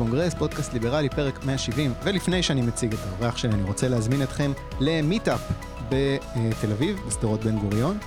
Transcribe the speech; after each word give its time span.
קונגרס, 0.00 0.34
פודקאסט 0.34 0.72
ליברלי, 0.72 1.08
פרק 1.08 1.44
170. 1.44 1.94
ולפני 2.04 2.42
שאני 2.42 2.62
מציג 2.62 2.92
את 2.92 2.98
האורח 3.08 3.36
שלי, 3.36 3.52
אני 3.52 3.62
רוצה 3.62 3.88
להזמין 3.88 4.22
אתכם 4.22 4.52
ל 4.80 4.89
meetup 4.89 5.40
בתל 5.88 6.72
אביב, 6.72 7.00
בשדרות 7.06 7.44
בן 7.44 7.58
גוריון. 7.58 7.98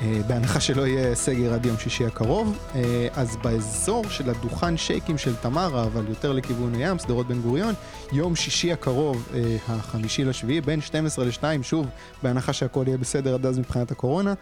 אה, 0.00 0.20
בהנחה 0.26 0.60
שלא 0.60 0.86
יהיה 0.86 1.14
סגר 1.14 1.54
עד 1.54 1.66
יום 1.66 1.78
שישי 1.78 2.06
הקרוב, 2.06 2.58
אה, 2.74 3.08
אז 3.14 3.36
באזור 3.36 4.08
של 4.08 4.30
הדוכן 4.30 4.76
שייקים 4.76 5.18
של 5.18 5.36
תמרה, 5.36 5.84
אבל 5.84 6.08
יותר 6.08 6.32
לכיוון 6.32 6.74
הים, 6.74 6.98
שדרות 6.98 7.26
בן 7.26 7.40
גוריון, 7.40 7.74
יום 8.12 8.36
שישי 8.36 8.72
הקרוב, 8.72 9.28
אה, 9.34 9.56
החמישי 9.68 10.24
לשביעי, 10.24 10.60
בין 10.60 10.80
12 10.80 11.24
ל-2, 11.24 11.62
שוב, 11.62 11.86
בהנחה 12.22 12.52
שהכל 12.52 12.84
יהיה 12.86 12.98
בסדר 12.98 13.34
עד 13.34 13.46
אז 13.46 13.58
מבחינת 13.58 13.90
הקורונה. 13.90 14.34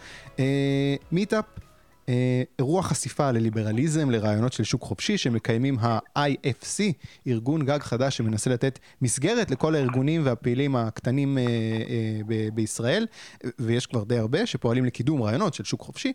meetup. 1.13 1.45
אה, 2.11 2.43
אירוע 2.59 2.83
חשיפה 2.83 3.31
לליברליזם, 3.31 4.11
לרעיונות 4.11 4.53
של 4.53 4.65
שוק 4.65 4.83
חופשי 4.83 5.19
שמקיימים 5.19 5.79
ה-IFC, 5.79 6.81
ארגון 7.27 7.65
גג 7.65 7.79
חדש 7.81 8.17
שמנסה 8.17 8.51
לתת 8.51 8.79
מסגרת 9.03 9.51
לכל 9.51 9.75
הארגונים 9.75 10.23
והפעילים 10.25 10.77
הקטנים 10.77 11.39
אה, 11.39 11.43
אה, 11.43 12.21
ב- 12.27 12.49
בישראל, 12.55 13.07
ויש 13.59 13.87
כבר 13.87 14.05
די 14.05 14.19
הרבה 14.19 14.47
שפועלים 14.47 14.85
לקידום 14.85 15.23
רעיונות 15.23 15.55
של 15.55 15.65
שוק 15.65 15.81
חופשי. 15.81 16.13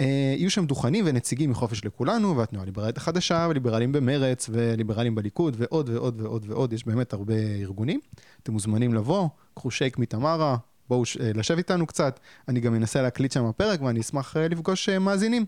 אה, 0.00 0.34
יהיו 0.36 0.50
שם 0.50 0.66
דוכנים 0.66 1.04
ונציגים 1.08 1.50
מחופש 1.50 1.84
לכולנו, 1.84 2.36
והתנועה 2.36 2.62
הליברלית 2.62 2.96
החדשה, 2.96 3.46
וליברלים 3.50 3.92
במרץ, 3.92 4.50
וליברלים 4.52 5.14
בליכוד, 5.14 5.56
ועוד 5.58 5.88
ועוד 5.88 6.20
ועוד 6.20 6.44
ועוד, 6.48 6.72
יש 6.72 6.86
באמת 6.86 7.12
הרבה 7.12 7.34
ארגונים. 7.34 8.00
אתם 8.42 8.52
מוזמנים 8.52 8.94
לבוא, 8.94 9.28
קחו 9.54 9.70
שייק 9.70 9.98
מתמרה, 9.98 10.56
בואו 10.90 11.02
אה, 11.20 11.30
לשב 11.34 11.56
איתנו 11.56 11.86
קצת, 11.86 12.20
אני 12.48 12.60
גם 12.60 12.74
אנסה 12.74 13.02
להקליט 13.02 13.32
שם 13.32 13.44
הפרק 13.44 13.82
ואני 13.82 14.00
אשמח 14.00 14.36
אה, 14.36 14.48
לפגוש 14.48 14.88
אה, 14.88 14.98
מאזינים. 14.98 15.44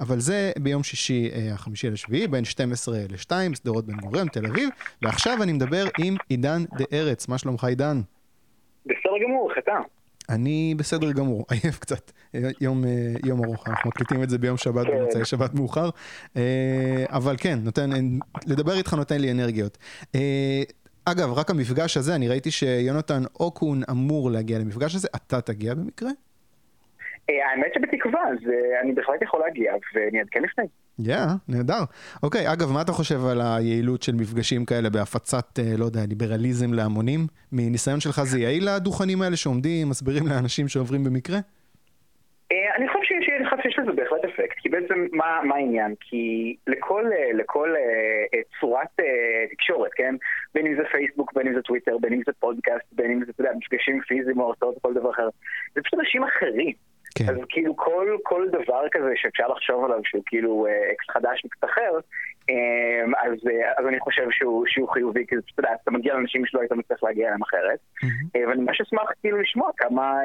אבל 0.00 0.20
זה 0.20 0.52
ביום 0.58 0.82
שישי 0.82 1.30
החמישי 1.52 1.90
לשביעי, 1.90 2.28
בין 2.28 2.44
12 2.44 2.98
ל-2, 3.10 3.54
שדרות 3.54 3.86
בן 3.86 3.96
גוריון, 3.96 4.28
תל 4.28 4.46
אביב, 4.46 4.68
ועכשיו 5.02 5.42
אני 5.42 5.52
מדבר 5.52 5.84
עם 5.98 6.16
עידן 6.28 6.64
דה 6.78 6.84
ארץ, 6.92 7.28
מה 7.28 7.38
שלומך 7.38 7.64
עידן? 7.64 8.00
בסדר 8.86 9.18
גמור, 9.24 9.52
אתה? 9.58 9.72
אני 10.28 10.74
בסדר 10.76 11.12
גמור, 11.12 11.44
עייף 11.50 11.78
קצת, 11.78 12.12
יום, 12.60 12.84
יום 13.24 13.44
ארוך, 13.44 13.68
אנחנו 13.68 13.90
מקליטים 13.90 14.22
את 14.22 14.30
זה 14.30 14.38
ביום 14.38 14.56
שבת 14.56 14.86
כן. 14.86 14.92
במוצאי 14.92 15.24
שבת 15.24 15.54
מאוחר, 15.54 15.90
אבל 17.08 17.36
כן, 17.38 17.58
נותן, 17.62 17.90
לדבר 18.46 18.72
איתך 18.72 18.94
נותן 18.94 19.20
לי 19.20 19.30
אנרגיות. 19.30 19.78
אגב, 21.04 21.32
רק 21.32 21.50
המפגש 21.50 21.96
הזה, 21.96 22.14
אני 22.14 22.28
ראיתי 22.28 22.50
שיונתן 22.50 23.22
אוקון 23.40 23.80
אמור 23.90 24.30
להגיע 24.30 24.58
למפגש 24.58 24.94
הזה, 24.94 25.08
אתה 25.16 25.40
תגיע 25.40 25.74
במקרה? 25.74 26.10
אה, 27.30 27.34
האמת 27.50 27.72
שבתקווה, 27.74 28.20
אז 28.20 28.38
אני 28.82 28.92
בהחלט 28.92 29.22
יכול 29.22 29.40
להגיע, 29.40 29.72
ואני 29.94 30.18
אעדכן 30.18 30.42
לפני. 30.42 30.64
יא, 30.98 31.16
yeah, 31.16 31.30
נהדר. 31.48 31.84
אוקיי, 32.22 32.52
אגב, 32.52 32.72
מה 32.72 32.82
אתה 32.82 32.92
חושב 32.92 33.26
על 33.26 33.40
היעילות 33.40 34.02
של 34.02 34.14
מפגשים 34.14 34.64
כאלה 34.64 34.90
בהפצת, 34.90 35.58
אה, 35.58 35.76
לא 35.78 35.84
יודע, 35.84 36.00
ליברליזם 36.08 36.72
להמונים? 36.72 37.26
מניסיון 37.52 38.00
שלך 38.00 38.22
זה 38.22 38.38
יעיל 38.40 38.68
לדוכנים 38.70 39.22
האלה 39.22 39.36
שעומדים, 39.36 39.88
מסבירים 39.88 40.26
לאנשים 40.26 40.68
שעוברים 40.68 41.04
במקרה? 41.04 41.38
אה, 42.52 42.56
אני 42.76 42.88
שיש, 43.20 43.48
חושב 43.50 43.62
שיש 43.62 43.78
לזה 43.78 43.92
בהחלט 43.92 44.24
אפקט, 44.24 44.56
כי 44.58 44.68
בעצם 44.68 45.06
מה, 45.12 45.40
מה 45.44 45.54
העניין? 45.54 45.94
כי 46.00 46.56
לכל, 46.66 47.04
אה, 47.12 47.32
לכל 47.34 47.74
uh, 47.74 48.60
צורת 48.60 49.00
uh, 49.00 49.04
תקשורת, 49.52 49.90
כן? 49.94 50.14
בין 50.54 50.66
אם 50.66 50.74
זה 50.76 50.82
פייסבוק, 50.92 51.32
בין 51.34 51.46
אם 51.46 51.54
זה 51.54 51.62
טוויטר, 51.62 51.98
בין 52.00 52.12
אם 52.12 52.20
זה 52.26 52.32
פודקאסט, 52.40 52.86
בין 52.92 53.10
אם 53.10 53.24
זה, 53.24 53.30
אתה 53.30 53.40
יודע, 53.40 53.52
מפגשים 53.58 54.00
פיזיים 54.00 54.40
או 54.40 54.46
הרצאות 54.46 54.74
או 54.74 54.80
כל 54.80 54.94
דבר 54.94 55.10
אחר, 55.10 55.28
זה 55.74 55.80
פשוט 55.82 56.00
אנשים 56.00 56.24
אחרים. 56.24 56.72
כן. 57.18 57.24
אז 57.28 57.36
כאילו 57.48 57.76
כל, 57.76 58.16
כל 58.22 58.48
דבר 58.48 58.82
כזה 58.92 59.12
שאפשר 59.16 59.48
לחשוב 59.48 59.84
עליו 59.84 60.00
שהוא 60.04 60.22
כאילו 60.26 60.66
אקס 60.92 61.10
חדש 61.10 61.44
וקצת 61.44 61.64
אחר, 61.64 61.90
אז, 63.18 63.38
אז 63.78 63.86
אני 63.88 64.00
חושב 64.00 64.26
שהוא, 64.30 64.64
שהוא 64.68 64.88
חיובי, 64.88 65.26
כי 65.26 65.34
אתה 65.34 65.60
יודע, 65.60 65.70
אתה 65.82 65.90
מגיע 65.90 66.14
לאנשים 66.14 66.46
שלא 66.46 66.60
היית 66.60 66.72
מצליח 66.72 67.02
להגיע 67.02 67.26
אליהם 67.26 67.42
אחרת. 67.42 67.78
Mm-hmm. 68.04 68.48
ואני 68.48 68.62
ממש 68.62 68.80
אשמח 68.80 69.10
כאילו 69.20 69.40
לשמוע 69.40 69.70
כמה, 69.76 70.20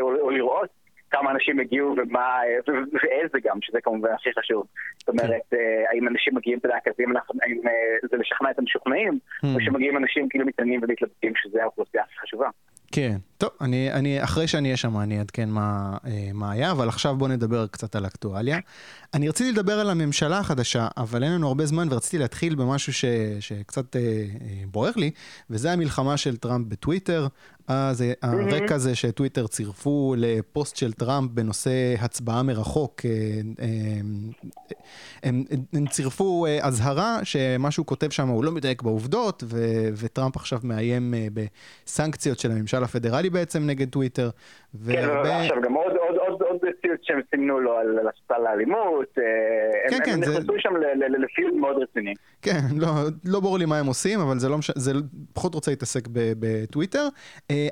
או, 0.00 0.20
או 0.20 0.30
לראות 0.30 0.68
כמה 1.10 1.30
אנשים 1.30 1.60
הגיעו 1.60 1.94
ומה, 1.96 2.40
ואיזה 2.68 3.38
גם, 3.44 3.58
שזה 3.62 3.78
כמובן 3.82 4.08
הכי 4.14 4.30
חשוב. 4.38 4.66
זאת 4.98 5.08
אומרת, 5.08 5.42
כן. 5.50 5.56
אה, 5.56 5.90
האם 5.90 6.08
אנשים 6.08 6.34
מגיעים, 6.34 6.58
אתה 6.58 6.68
יודע, 6.68 6.78
כזה, 6.84 7.02
האם 7.42 7.68
אה, 7.68 8.08
זה 8.10 8.16
לשכנע 8.16 8.50
את 8.50 8.58
המשוכנעים, 8.58 9.18
או 9.44 9.48
hmm. 9.56 9.64
שמגיעים 9.64 9.96
אנשים 9.96 10.28
כאילו 10.28 10.46
מתעניינים 10.46 10.80
ומתלבטים 10.82 11.32
שזה 11.36 11.62
האוכלוסייה 11.62 12.02
הכי 12.04 12.18
חשובה. 12.18 12.48
כן, 12.92 13.16
טוב, 13.38 13.50
אני, 13.60 13.92
אני, 13.92 14.24
אחרי 14.24 14.48
שאני 14.48 14.68
אהיה 14.68 14.76
שם 14.76 14.98
אני 14.98 15.18
אעדכן 15.18 15.48
מה, 15.48 15.96
אה, 16.06 16.30
מה 16.34 16.52
היה, 16.52 16.70
אבל 16.70 16.88
עכשיו 16.88 17.16
בוא 17.16 17.28
נדבר 17.28 17.66
קצת 17.66 17.96
על 17.96 18.06
אקטואליה. 18.06 18.58
אני 19.14 19.28
רציתי 19.28 19.52
לדבר 19.52 19.72
על 19.72 19.90
הממשלה 19.90 20.38
החדשה, 20.38 20.88
אבל 20.96 21.22
אין 21.22 21.32
לנו 21.32 21.48
הרבה 21.48 21.66
זמן 21.66 21.88
ורציתי 21.90 22.18
להתחיל 22.18 22.54
במשהו 22.54 22.92
ש, 22.92 23.04
שקצת 23.40 23.96
אה, 23.96 24.00
אה, 24.00 24.64
בוער 24.66 24.92
לי, 24.96 25.10
וזה 25.50 25.72
המלחמה 25.72 26.16
של 26.16 26.36
טראמפ 26.36 26.66
בטוויטר. 26.68 27.26
אז 27.68 28.02
אה, 28.02 28.12
הרקע 28.22 28.78
זה 28.78 28.94
שטוויטר 28.94 29.46
צירפו 29.46 30.14
לפוסט 30.18 30.76
של 30.76 30.92
טראמפ 30.92 31.30
בנושא 31.30 31.94
הצבעה 32.00 32.42
מרחוק, 32.42 33.00
אה, 33.04 33.10
אה, 33.60 33.66
הם, 35.22 35.44
הם 35.72 35.86
צירפו 35.86 36.46
אזהרה 36.62 37.18
שמה 37.24 37.70
שהוא 37.70 37.86
כותב 37.86 38.10
שם 38.10 38.28
הוא 38.28 38.44
לא 38.44 38.52
מדייק 38.52 38.82
בעובדות, 38.82 39.42
ו, 39.46 39.58
וטראמפ 39.96 40.36
עכשיו 40.36 40.58
מאיים 40.62 41.14
בסנקציות 41.34 42.38
של 42.38 42.50
הממשל 42.50 42.84
הפדרלי 42.84 43.30
בעצם 43.30 43.66
נגד 43.66 43.88
טוויטר. 43.88 44.30
כן, 44.86 45.08
עכשיו 45.08 45.56
גם 45.64 45.74
עוד, 45.74 45.92
עוד, 45.92 46.16
עוד 46.16 46.42
ציוץ 46.82 47.00
שהם 47.02 47.20
סימנו 47.30 47.60
לו 47.60 47.78
על 47.78 48.08
הסתה 48.08 48.38
לאלימות, 48.38 49.14
כן, 49.14 49.96
הם, 49.96 50.04
כן, 50.04 50.12
הם 50.12 50.20
נכנסו. 50.20 50.52
שם 50.58 50.74
לפיוט 51.18 51.54
מאוד 51.54 51.76
רציני. 51.82 52.14
כן, 52.42 52.60
לא, 52.76 52.88
לא 53.24 53.40
ברור 53.40 53.58
לי 53.58 53.64
מה 53.64 53.78
הם 53.78 53.86
עושים, 53.86 54.20
אבל 54.20 54.38
זה, 54.38 54.48
לא 54.48 54.58
מש... 54.58 54.70
זה 54.74 54.92
פחות 55.32 55.54
רוצה 55.54 55.70
להתעסק 55.70 56.08
בטוויטר. 56.12 57.08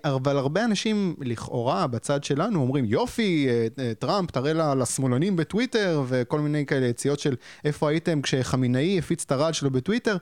אבל 0.04 0.36
הרבה 0.36 0.64
אנשים 0.64 1.14
לכאורה 1.20 1.86
בצד 1.86 2.24
שלנו 2.24 2.60
אומרים 2.60 2.84
יופי, 2.84 3.46
אה, 3.48 3.94
טראמפ 3.98 4.30
תראה 4.30 4.74
לשמאלנים 4.74 5.36
בטוויטר 5.36 6.02
וכל 6.08 6.38
מיני 6.38 6.66
כאלה 6.66 6.86
יציאות 6.86 7.18
של 7.18 7.34
איפה 7.64 7.90
הייתם 7.90 8.22
כשחמינאי 8.22 8.98
הפיץ 8.98 9.24
את 9.24 9.32
הרעל 9.32 9.52
שלו 9.52 9.70
בטוויטר. 9.70 10.16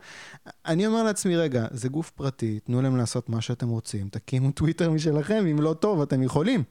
אני 0.67 0.87
אומר 0.87 1.03
לעצמי 1.03 1.37
רגע, 1.37 1.65
זה 1.71 1.89
גוף 1.89 2.11
פרטי, 2.11 2.59
תנו 2.65 2.83
להם 2.83 2.97
לעשות 2.97 3.29
מה 3.29 3.41
שאתם 3.41 3.69
רוצים, 3.69 4.09
תקימו 4.11 4.51
טוויטר 4.51 4.91
משלכם, 4.91 5.47
אם 5.51 5.57
לא 5.61 5.75
טוב 5.81 6.03
אתם 6.03 6.23
יכולים. 6.23 6.63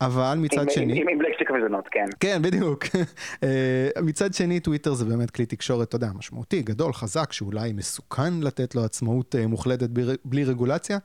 אבל 0.00 0.34
מצד 0.38 0.62
עם, 0.62 0.70
שני... 0.70 1.00
עם, 1.00 1.08
עם 1.08 1.18
בלקג'ק 1.40 1.50
וזונות, 1.50 1.88
כן. 1.88 2.04
כן, 2.20 2.42
בדיוק. 2.42 2.84
אה, 3.44 4.02
מצד 4.02 4.32
שני 4.32 4.60
טוויטר 4.60 4.92
זה 4.92 5.04
באמת 5.04 5.30
כלי 5.30 5.46
תקשורת, 5.46 5.88
אתה 5.88 5.96
יודע, 5.96 6.06
משמעותי, 6.18 6.62
גדול, 6.62 6.92
חזק, 6.92 7.32
שאולי 7.32 7.72
מסוכן 7.72 8.32
לתת 8.42 8.74
לו 8.74 8.84
עצמאות 8.84 9.34
אה, 9.34 9.46
מוחלטת 9.46 9.88
בלי 10.24 10.44
רגולציה, 10.44 10.98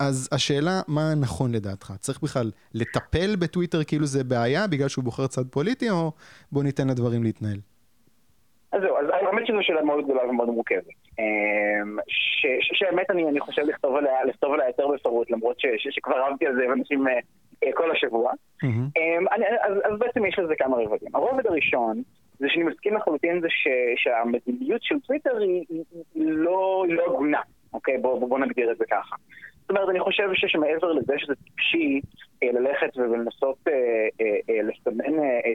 אז 0.00 0.28
השאלה, 0.32 0.80
מה 0.88 1.14
נכון 1.20 1.52
לדעתך? 1.52 1.92
צריך 1.98 2.22
בכלל 2.22 2.50
לטפל 2.74 3.36
בטוויטר 3.36 3.84
כאילו 3.84 4.06
זה 4.06 4.24
בעיה 4.24 4.66
בגלל 4.66 4.88
שהוא 4.88 5.04
בוחר 5.04 5.26
צד 5.26 5.46
פוליטי, 5.50 5.90
או 5.90 6.12
בוא 6.52 6.62
ניתן 6.62 6.88
לדברים 6.88 7.22
להתנהל? 7.22 7.58
אז 8.72 8.80
זהו, 8.82 8.96
אז 8.96 9.06
האמת 9.10 9.46
שזו 9.46 9.58
שאלה 9.62 9.82
מאוד 9.82 10.04
גדולה 10.04 10.24
ומאוד 10.24 10.48
מורכבת. 10.48 10.96
אמ, 11.18 11.96
שהאמת 12.60 13.10
אני, 13.10 13.28
אני 13.28 13.40
חושב 13.40 13.62
לכתוב 13.62 13.96
עליה, 13.96 14.24
לכתוב 14.24 14.54
עליה 14.54 14.66
יותר 14.66 14.86
בפירוט, 14.88 15.30
למרות 15.30 15.60
ש, 15.60 15.66
ש, 15.76 15.88
שכבר 15.90 16.16
רבתי 16.26 16.46
על 16.46 16.54
זה 16.54 16.64
עם 16.64 16.72
אנשים 16.72 17.08
אה, 17.08 17.12
אה, 17.12 17.18
כל 17.74 17.90
השבוע. 17.90 18.32
Mm-hmm. 18.32 18.98
אני, 19.34 19.44
אז, 19.62 19.76
אז 19.84 19.98
בעצם 19.98 20.26
יש 20.26 20.38
לזה 20.38 20.54
כמה 20.58 20.76
רבדים. 20.76 21.08
הרובד 21.14 21.46
הראשון 21.46 22.02
זה 22.38 22.46
שאני 22.48 22.64
מסכים 22.64 22.94
לחלוטין 22.94 23.40
זה 23.40 23.48
ש, 23.50 23.68
שהמדיניות 23.96 24.82
של 24.82 25.00
טוויטר 25.00 25.36
היא, 25.36 25.64
היא, 25.68 25.84
היא 26.14 26.24
לא, 26.26 26.84
לא 26.88 27.02
הגונה, 27.06 27.40
אוקיי? 27.72 27.98
בוא, 27.98 28.28
בוא 28.28 28.38
נגדיר 28.38 28.72
את 28.72 28.78
זה 28.78 28.84
ככה. 28.90 29.16
זאת 29.66 29.70
אומרת, 29.70 29.88
אני 29.88 30.00
חושב 30.00 30.28
שמעבר 30.34 30.92
לזה 30.92 31.14
שזה 31.18 31.34
טיפשי 31.34 32.00
אה, 32.42 32.48
ללכת 32.52 32.96
ולנסות 32.96 33.56
אה, 33.68 33.72
אה, 34.20 34.62
לסמן 34.62 35.14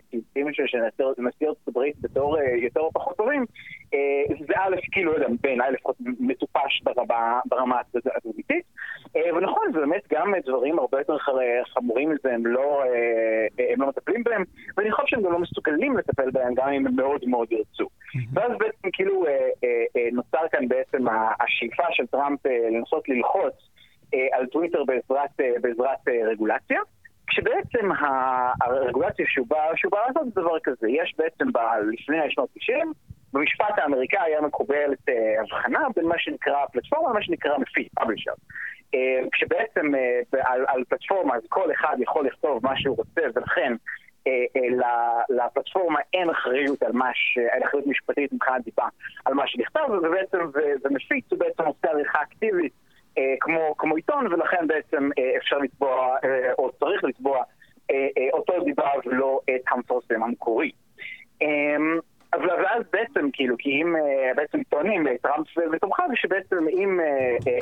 ציוצים 0.09 0.53
של 0.53 0.77
נשיא 1.17 1.47
ארצות 1.47 1.67
הברית 1.67 1.95
בתור 2.01 2.37
יותר 2.39 2.79
או 2.79 2.91
פחות 2.91 3.17
טובים, 3.17 3.45
זה 4.47 4.53
א', 4.57 4.75
כאילו, 4.91 5.11
לא 5.11 5.17
יודע, 5.17 5.27
בעיניי 5.41 5.71
לפחות 5.71 5.95
מטופש 5.99 6.81
ברמה 7.45 7.81
התדמיתית. 8.15 8.63
ונכון, 9.35 9.71
זה 9.73 9.79
באמת 9.79 10.01
גם 10.11 10.33
דברים 10.45 10.79
הרבה 10.79 10.97
יותר 10.97 11.17
חמורים 11.73 12.09
מזה, 12.09 12.33
הם 12.33 12.45
לא, 12.45 12.83
הם 13.71 13.81
לא 13.81 13.87
מטפלים 13.87 14.23
בהם, 14.23 14.43
ואני 14.77 14.91
חושב 14.91 15.07
שהם 15.07 15.21
גם 15.21 15.31
לא 15.31 15.39
מסוגלים 15.39 15.97
לטפל 15.97 16.31
בהם, 16.31 16.53
גם 16.53 16.69
אם 16.69 16.87
הם 16.87 16.95
מאוד 16.95 17.25
מאוד 17.27 17.51
ירצו. 17.51 17.87
ואז 18.33 18.51
בעצם 18.59 18.89
כאילו 18.93 19.25
נוצר 20.11 20.47
כאן 20.51 20.67
בעצם 20.67 21.05
השאיפה 21.39 21.83
של 21.91 22.07
טראמפ 22.07 22.39
לנסות 22.45 23.09
ללחוץ 23.09 23.71
על 24.31 24.45
טוויטר 24.45 24.83
בעזרת, 24.83 25.39
אה, 25.39 25.53
בעזרת 25.61 26.07
אה, 26.07 26.29
רגולציה. 26.29 26.79
כשבעצם 27.27 27.89
הרגולציה 28.61 29.25
שהוא 29.27 29.47
בא, 29.47 29.71
לעשות 30.07 30.33
זה 30.33 30.41
דבר 30.41 30.59
כזה, 30.63 30.89
יש 30.89 31.13
בעצם 31.17 31.51
ב, 31.51 31.57
לפני 31.91 32.17
שנות 32.29 32.49
90, 32.55 32.93
במשפט 33.33 33.77
האמריקאי 33.77 34.19
היה 34.19 34.41
מקובלת 34.41 34.99
הבחנה 35.41 35.87
בין 35.95 36.05
מה 36.05 36.15
שנקרא 36.17 36.65
פלטפורמה 36.71 37.09
למה 37.09 37.23
שנקרא 37.23 37.57
מפיק, 37.57 37.87
פאבלישר. 37.95 38.31
כשבעצם 39.31 39.91
על, 40.33 40.65
על 40.67 40.83
פלטפורמה 40.89 41.35
אז 41.35 41.41
כל 41.49 41.71
אחד 41.71 41.95
יכול 41.99 42.25
לכתוב 42.25 42.59
מה 42.63 42.79
שהוא 42.79 42.97
רוצה 42.97 43.21
ולכן 43.35 43.73
לפלטפורמה 45.29 45.99
אין 46.13 46.29
אחריות 46.29 46.83
על 46.83 46.91
מה 46.91 47.09
ש... 47.13 47.37
אין 47.37 47.63
אחריות 47.63 47.87
משפטית 47.87 48.33
מבחינת 48.33 48.63
דיבה 48.63 48.87
על 49.25 49.33
מה 49.33 49.47
שנכתב, 49.47 49.89
ובעצם, 49.89 50.37
ומפיץ 50.83 51.25
הוא 51.31 51.39
בעצם 51.39 51.63
עושה 51.63 51.87
עריכה 51.89 52.21
אקטיבית 52.21 52.73
כמו, 53.39 53.75
כמו 53.77 53.95
עיתון, 53.95 54.33
ולכן 54.33 54.67
בעצם 54.67 55.09
אפשר 55.37 55.57
לתבוע, 55.57 56.15
או 56.57 56.71
צריך 56.71 57.03
לתבוע 57.03 57.43
אותו 58.33 58.63
דיבה 58.63 58.89
ולא 59.05 59.39
את 59.55 59.61
המפרסם 59.71 60.23
המקורי. 60.23 60.71
אמ, 61.41 61.99
אבל 62.33 62.63
ואז 62.63 62.83
בעצם, 62.93 63.29
כאילו, 63.33 63.55
כי 63.59 63.69
אם 63.69 63.95
בעצם 64.35 64.63
טוענים, 64.69 65.07
טראמפ 65.21 65.47
ותומכיו, 65.71 66.05
שבעצם 66.15 66.67
אם, 66.69 66.99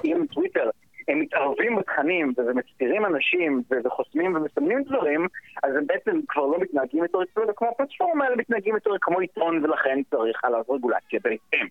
אם 0.06 0.26
טוויטר 0.34 0.70
הם 1.10 1.20
מתערבים 1.20 1.76
בתכנים 1.76 2.34
ומסתירים 2.38 3.06
אנשים 3.06 3.64
וחוסמים 3.84 4.36
ומסמנים 4.36 4.84
דברים, 4.84 5.28
אז 5.64 5.76
הם 5.76 5.88
בעצם 5.88 6.20
כבר 6.28 6.46
לא 6.46 6.58
מתנהגים 6.60 7.04
יותר 7.04 7.20
כמו 7.56 7.70
הפלטפורמה, 7.70 8.28
אלא 8.28 8.36
מתנהגים 8.36 8.76
יותר 8.76 8.92
כמו 9.02 9.20
עיתון, 9.20 9.66
ולכן 9.66 10.00
צריך 10.10 10.44
עליו 10.44 10.64
רגולציה 10.70 11.20
בהתאם. 11.24 11.68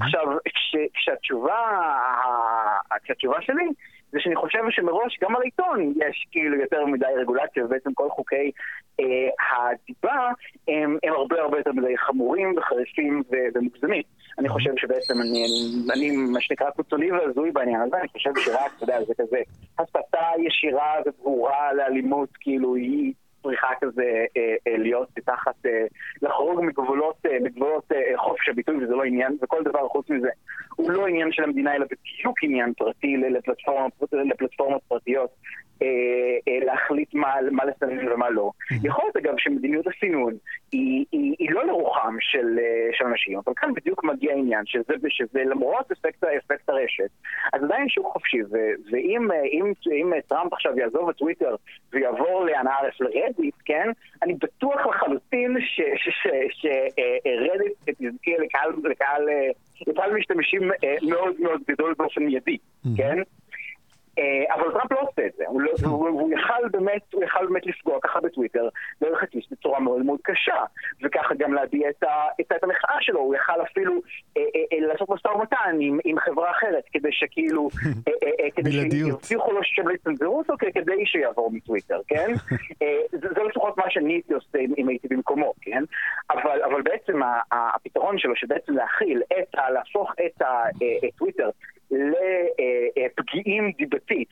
עכשיו, 0.00 0.26
כשהתשובה 0.94 1.56
שלי 3.40 3.68
זה 4.12 4.18
שאני 4.20 4.36
חושב 4.36 4.58
שמראש 4.70 5.18
גם 5.22 5.36
על 5.36 5.42
עיתון 5.42 5.92
יש 5.96 6.26
כאילו 6.30 6.56
יותר 6.56 6.86
מדי 6.86 7.06
רגולציה, 7.16 7.64
ובעצם 7.64 7.94
כל 7.94 8.08
חוקי 8.10 8.50
אה, 9.00 9.04
הדיבה 9.40 10.30
הם, 10.68 10.98
הם 11.02 11.12
הרבה 11.12 11.40
הרבה 11.40 11.58
יותר 11.58 11.72
מדי 11.72 11.98
חמורים 11.98 12.54
וחריפים 12.56 13.22
ומוגזמים. 13.54 14.02
אני 14.38 14.48
חושב 14.48 14.70
שבעצם 14.76 15.14
אני, 15.20 15.44
אני, 15.44 15.92
אני 15.92 16.16
מה 16.16 16.40
שנקרא 16.40 16.70
קיצוני 16.70 17.12
והזוי 17.12 17.50
בעניין 17.50 17.80
הזה, 17.80 17.96
אני 17.96 18.08
חושב 18.08 18.30
שרק, 18.36 18.72
אתה 18.76 18.84
יודע, 18.84 19.04
זה 19.04 19.14
כזה 19.18 19.38
הסתה 19.78 20.26
ישירה 20.38 20.94
וברורה 21.06 21.72
לאלימות, 21.72 22.28
כאילו 22.40 22.74
היא 22.74 23.12
צריכה 23.48 23.68
כזה 23.80 24.24
אה, 24.36 24.54
אה, 24.66 24.76
להיות 24.78 25.08
תחת, 25.24 25.66
אה, 25.66 25.84
לחרוג 26.22 26.60
מגבולות, 26.60 27.16
אה, 27.26 27.36
מגבולות 27.42 27.92
אה, 27.92 28.12
חופש 28.16 28.48
הביטוי, 28.48 28.84
וזה 28.84 28.94
לא 28.94 29.04
עניין, 29.04 29.38
וכל 29.42 29.62
דבר 29.62 29.88
חוץ 29.88 30.10
מזה 30.10 30.28
הוא 30.76 30.90
לא 30.90 31.06
עניין 31.06 31.32
של 31.32 31.42
המדינה, 31.42 31.74
אלא 31.74 31.84
בדיוק 31.84 32.38
עניין 32.42 32.72
פרטי 32.72 33.16
לפלטפורמות, 33.16 33.92
לפלטפורמות 34.12 34.82
פרטיות. 34.88 35.30
אה, 35.82 35.86
אה, 36.48 36.64
להחליט 36.64 37.14
מה, 37.14 37.34
מה 37.50 37.64
לסנן 37.64 38.12
ומה 38.12 38.30
לא. 38.30 38.50
יכול 38.82 39.04
להיות 39.04 39.16
אגב 39.16 39.34
שמדיניות 39.38 39.86
הסינון 39.86 40.32
היא, 40.72 41.04
היא, 41.12 41.34
היא 41.38 41.50
לא 41.50 41.66
לרוחם 41.66 42.16
של, 42.28 42.58
אה, 42.58 42.88
של 42.92 43.04
אנשים, 43.04 43.38
אבל 43.38 43.52
כאן 43.56 43.74
בדיוק 43.74 44.04
מגיע 44.04 44.32
העניין 44.32 44.66
שזה, 44.66 44.94
שזה 45.08 45.44
למרות 45.44 45.92
אפקט, 45.92 46.24
אפקט 46.24 46.68
הרשת, 46.68 47.10
אז 47.52 47.64
עדיין 47.64 47.88
שוק 47.88 48.12
חופשי, 48.12 48.42
ו, 48.42 48.56
ואם 48.92 49.28
אם, 49.52 49.72
אם 49.92 50.12
טראמפ 50.26 50.52
עכשיו 50.52 50.78
יעזוב 50.78 51.08
את 51.08 51.16
טוויטר 51.16 51.54
ויעבור 51.92 52.44
לאנה 52.44 52.70
ארץ 52.82 53.00
לרדיט, 53.00 53.54
כן, 53.64 53.90
אני 54.22 54.34
בטוח 54.34 54.86
לחלוטין 54.86 55.56
שרדיט 56.50 57.74
תזכה 57.84 58.30
לקהל, 58.38 58.70
לקהל, 58.84 59.28
לקהל 59.86 60.14
משתמשים 60.14 60.70
מאוד 61.02 61.40
מאוד 61.40 61.60
גדול 61.68 61.94
באופן 61.98 62.22
מיידי, 62.22 62.56
כן? 62.96 63.18
אה, 64.18 64.54
אבל 64.54 64.72
טראמפ 64.72 64.92
לא 64.92 65.00
עושה 65.00 65.26
את 65.26 65.32
זה, 65.36 65.44
הוא, 65.46 65.60
לא, 65.60 65.70
הוא, 65.88 66.08
הוא, 66.08 66.32
יכל 66.32 66.68
באמת, 66.70 67.02
הוא 67.14 67.24
יכל 67.24 67.46
באמת 67.46 67.66
לפגוע 67.66 67.98
ככה 68.02 68.20
בטוויטר 68.20 68.68
דרך 69.00 69.22
הכיס 69.22 69.44
בצורה 69.50 69.80
מאוד 69.80 70.02
מאוד 70.02 70.18
קשה, 70.22 70.64
וככה 71.02 71.34
גם 71.38 71.54
להביע 71.54 71.90
את, 71.90 72.02
ה, 72.02 72.26
את, 72.40 72.52
את 72.56 72.64
המחאה 72.64 72.96
שלו, 73.00 73.20
הוא 73.20 73.34
יכל 73.34 73.62
אפילו 73.62 73.92
אה, 74.36 74.42
אה, 74.42 74.60
אה, 74.72 74.86
לעשות 74.86 75.08
משא 75.08 75.28
ומתן 75.28 75.76
עם, 75.80 75.98
עם 76.04 76.18
חברה 76.18 76.50
אחרת, 76.50 76.84
כדי 76.92 77.12
שכאילו, 77.12 77.68
אה, 78.08 78.12
אה, 78.22 78.44
אה, 78.44 78.50
כדי 78.56 78.72
שיבטיחו 78.72 79.52
לו 79.52 79.60
שהם 79.62 79.88
לא 79.88 79.94
יצנזרו 79.94 80.38
אותו, 80.38 80.54
כדי 80.74 81.06
שיעבור 81.06 81.50
מטוויטר, 81.52 82.00
כן? 82.08 82.32
אה, 82.82 83.00
זה, 83.12 83.28
זה 83.36 83.42
לפחות 83.42 83.78
מה 83.78 83.84
שאני 83.90 84.12
הייתי 84.12 84.34
עושה 84.34 84.58
אם 84.78 84.88
הייתי 84.88 85.08
במקומו, 85.08 85.52
כן? 85.60 85.82
אבל, 86.30 86.62
אבל 86.62 86.82
בעצם 86.82 87.20
הפתרון 87.52 88.18
שלו, 88.18 88.36
שבעצם 88.36 88.72
להכיל 88.72 89.22
את, 89.38 89.54
להפוך 89.72 90.12
את 90.26 90.42
הטוויטר 90.42 91.50
לפגיעים 91.90 93.72
דיבתית, 93.78 94.28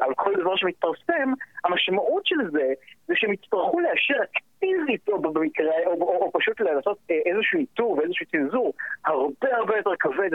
על 0.00 0.14
כל 0.16 0.34
דבר 0.40 0.56
שמתפרסם, 0.56 1.32
המשמעות 1.64 2.26
של 2.26 2.50
זה 2.52 2.72
זה 3.08 3.14
שהם 3.16 3.32
יצטרכו 3.32 3.80
לאשר 3.80 4.20
פיזית 4.58 5.08
או 5.08 5.22
במקרה, 5.22 5.72
או, 5.86 5.92
או, 5.92 6.16
או 6.22 6.30
פשוט 6.32 6.60
לעשות 6.60 6.98
איזשהו 7.10 7.58
איתור 7.58 7.98
ואיזשהו 7.98 8.26
צנזור 8.26 8.72
הרבה 9.06 9.56
הרבה 9.56 9.76
יותר 9.76 9.90
כבד 10.00 10.30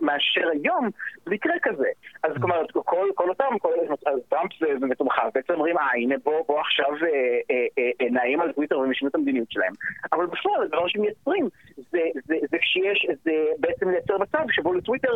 מאשר 0.00 0.48
היום 0.52 0.88
במקרה 1.26 1.54
כזה. 1.62 1.88
אז 2.22 2.32
כלומר, 2.40 2.62
כל, 2.72 3.08
כל 3.14 3.28
אותם, 3.28 3.58
כל, 3.58 3.72
אז 4.06 4.20
טראמפ 4.28 4.52
ותומכיו 4.90 5.30
בעצם 5.34 5.52
אומרים, 5.52 5.78
אה 5.78 5.90
הנה 5.94 6.14
בוא, 6.24 6.44
בוא 6.46 6.60
עכשיו 6.60 6.94
אה, 7.02 7.08
אה, 7.50 7.88
אה, 8.00 8.10
נעים 8.10 8.40
על 8.40 8.52
טוויטר 8.52 8.78
ומשנו 8.78 9.08
את 9.08 9.14
המדיניות 9.14 9.50
שלהם. 9.50 9.72
אבל 10.12 10.26
בפועל 10.26 10.62
הדבר 10.62 10.88
שהם 10.88 11.02
מייצרים 11.02 11.48
זה, 11.76 12.00
זה, 12.26 12.34
זה 12.50 12.58
כשיש, 12.58 13.06
זה 13.24 13.32
בעצם 13.58 13.90
לייצר 13.90 14.18
מצב 14.18 14.44
שבו 14.50 14.72
לטוויטר 14.72 15.12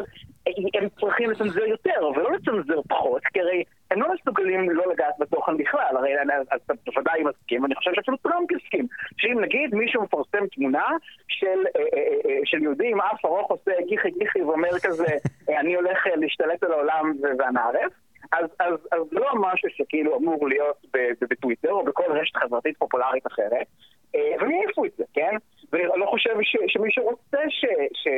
הם 0.75 0.89
צריכים 1.01 1.31
לצנזר 1.31 1.65
יותר 1.65 2.11
ולא 2.17 2.33
לצנזר 2.33 2.81
פחות, 2.89 3.23
כי 3.33 3.41
הרי 3.41 3.65
הם 3.91 4.03
לא 4.03 4.09
מסוגלים 4.15 4.71
לא 4.71 4.93
לגעת 4.93 5.15
בתוכן 5.19 5.57
בכלל, 5.57 5.97
הרי 5.97 6.13
אתה 6.57 6.75
בוודאי 6.87 7.23
מסכים, 7.23 7.63
ואני 7.63 7.75
חושב 7.75 7.91
שאפילו 7.95 8.17
טראמפ 8.17 8.51
יסכים, 8.51 8.87
שאם 9.17 9.41
נגיד 9.41 9.75
מישהו 9.75 10.03
מפרסם 10.03 10.47
תמונה 10.47 10.87
של, 11.29 11.47
אה, 11.77 11.81
אה, 11.81 12.31
אה, 12.31 12.39
של 12.45 12.63
יהודי 12.63 12.91
עם 12.91 13.01
אף 13.01 13.25
ארוך 13.25 13.51
עושה 13.51 13.73
גיחי 13.89 14.11
גיחי 14.11 14.43
ואומר 14.43 14.79
כזה, 14.83 15.07
אני 15.61 15.75
הולך 15.75 16.07
להשתלט 16.17 16.63
על 16.63 16.73
העולם 16.73 17.13
ואנערף, 17.39 17.93
אז, 18.33 18.47
אז, 18.61 18.75
אז 18.93 19.03
לא 19.13 19.31
משהו 19.35 19.69
שכאילו 19.71 20.17
אמור 20.17 20.49
להיות 20.49 20.87
בטוויטר 21.21 21.71
או 21.71 21.85
בכל 21.85 22.13
רשת 22.13 22.37
חברתית 22.37 22.79
פופולרית 22.79 23.27
אחרת, 23.27 23.67
והם 24.15 24.51
יעיפו 24.51 24.85
את 24.85 24.91
זה, 24.97 25.05
כן? 25.15 25.37
ואני 25.75 26.01
לא 26.01 26.07
חושב 26.07 26.31
ש, 26.43 26.57
שמי 26.67 26.89
שרוצה 26.91 27.39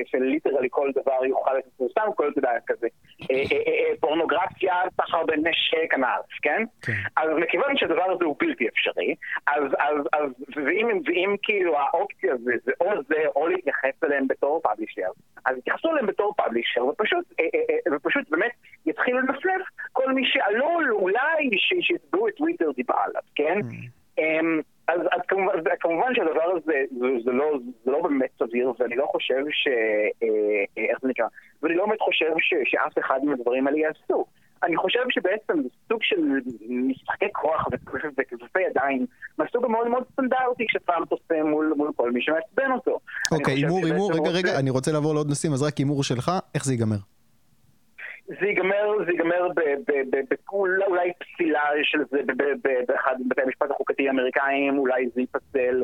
שליטרלי 0.06 0.68
כל 0.70 0.90
דבר 0.94 1.24
יוכל 1.24 1.52
להיות 1.52 1.66
מפורסם, 1.66 2.12
כל 2.16 2.30
דבר 2.36 2.50
כזה. 2.66 2.86
אה, 3.30 3.36
אה, 3.36 3.58
אה, 3.66 3.96
פורנוגרפיה, 4.00 4.74
סחר 5.00 5.24
בנשק, 5.24 5.94
אנאלף, 5.94 6.26
כן? 6.42 6.62
כן? 6.82 6.92
אז 7.16 7.30
מכיוון 7.36 7.76
שהדבר 7.76 8.10
הזה 8.10 8.24
הוא 8.24 8.36
בלתי 8.38 8.68
אפשרי, 8.68 9.14
אז, 9.46 9.64
אז, 9.78 9.96
אז 10.12 10.30
ואם, 10.56 10.88
ואם 11.06 11.36
כאילו 11.42 11.78
האופציה 11.78 12.36
זה, 12.36 12.52
זה 12.64 12.72
או 12.80 12.90
זה 13.08 13.22
או 13.36 13.48
להתייחס 13.48 14.04
אליהם 14.04 14.28
בתור 14.28 14.60
פאבלישר, 14.62 15.08
אז 15.44 15.58
יתייחסו 15.58 15.90
אליהם 15.90 16.06
בתור 16.06 16.34
פאבלישר, 16.36 16.86
ופשוט, 16.86 17.24
ופשוט 17.92 18.30
באמת 18.30 18.52
יתחילו 18.86 19.18
לנפנף 19.18 19.62
כל 19.92 20.12
מי 20.12 20.22
שעלול 20.24 20.92
אולי 20.92 21.50
שיתבעו 21.80 22.28
את 22.28 22.34
טוויטר 22.34 22.70
דיבה 22.76 22.94
עליו, 23.04 23.22
כן? 23.34 23.58
Mm. 23.60 23.96
אמ, 24.18 24.60
אז, 24.88 25.00
אז 25.12 25.20
כמובן, 25.28 25.52
כמובן 25.80 26.14
שהדבר 26.14 26.56
הזה 26.56 26.65
זה, 27.24 27.32
לא, 27.32 27.58
זה 27.84 27.90
לא 27.90 28.02
באמת 28.02 28.30
סביר, 28.38 28.72
ואני 28.78 28.96
לא 28.96 29.06
חושב 29.06 29.44
ש... 29.50 29.68
אה, 29.68 30.28
אה, 30.78 30.84
איך 30.90 30.98
זה 31.02 31.08
נקרא? 31.08 31.26
ואני 31.62 31.74
לא 31.74 31.86
באמת 31.86 32.00
חושב 32.00 32.32
ש, 32.38 32.54
שאף 32.64 32.98
אחד 32.98 33.20
מהדברים 33.24 33.66
האלה 33.66 33.78
יעשו. 33.78 34.24
אני 34.62 34.76
חושב 34.76 35.00
שבעצם 35.10 35.62
זה 35.62 35.68
סוג 35.88 35.98
של 36.02 36.16
משחקי 36.68 37.26
כוח 37.32 37.68
וכזופי 38.18 38.62
ידיים 38.70 39.06
מהסוג 39.38 39.64
המאוד 39.64 39.88
מאוד 39.88 40.04
סטנדרטי 40.12 40.64
שטראמפ 40.68 41.12
עושה 41.12 41.42
מול, 41.42 41.74
מול 41.76 41.90
כל 41.96 42.12
מי 42.12 42.22
שמעצבן 42.22 42.72
אותו. 42.72 42.98
אוקיי, 43.32 43.54
הימור, 43.54 43.86
הימור, 43.86 44.12
רגע, 44.12 44.30
רגע, 44.30 44.58
אני 44.60 44.70
רוצה 44.70 44.92
לעבור 44.92 45.14
לעוד 45.14 45.28
נושאים, 45.28 45.52
אז 45.52 45.62
רק 45.62 45.76
הימור 45.76 46.02
שלך, 46.02 46.30
איך 46.54 46.64
זה 46.64 46.72
ייגמר? 46.72 46.96
זה 48.26 48.46
ייגמר, 48.46 49.04
זה 49.06 49.10
ייגמר 49.10 49.48
אולי 50.86 51.10
פסילה 51.18 51.60
של 51.82 51.98
זה 52.10 52.18
באחד 52.88 53.14
מבתי 53.26 53.42
המשפט 53.42 53.70
החוקתי 53.70 54.08
האמריקאים, 54.08 54.78
אולי 54.78 55.08
זה 55.14 55.20
ייפסל, 55.20 55.82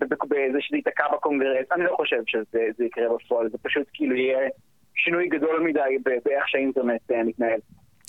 בזה 0.00 0.58
שזה 0.60 0.76
ייתקע 0.76 1.04
בקונגרס, 1.12 1.66
אני 1.72 1.84
לא 1.84 1.96
חושב 1.96 2.22
שזה 2.26 2.84
יקרה 2.84 3.04
בפועל, 3.16 3.50
זה 3.50 3.58
פשוט 3.62 3.86
כאילו 3.94 4.16
יהיה 4.16 4.48
שינוי 4.94 5.28
גדול 5.28 5.60
מדי 5.68 5.98
באיך 6.04 6.48
שהאינטרנט 6.48 7.10
אה, 7.10 7.24
מתנהל. 7.24 7.60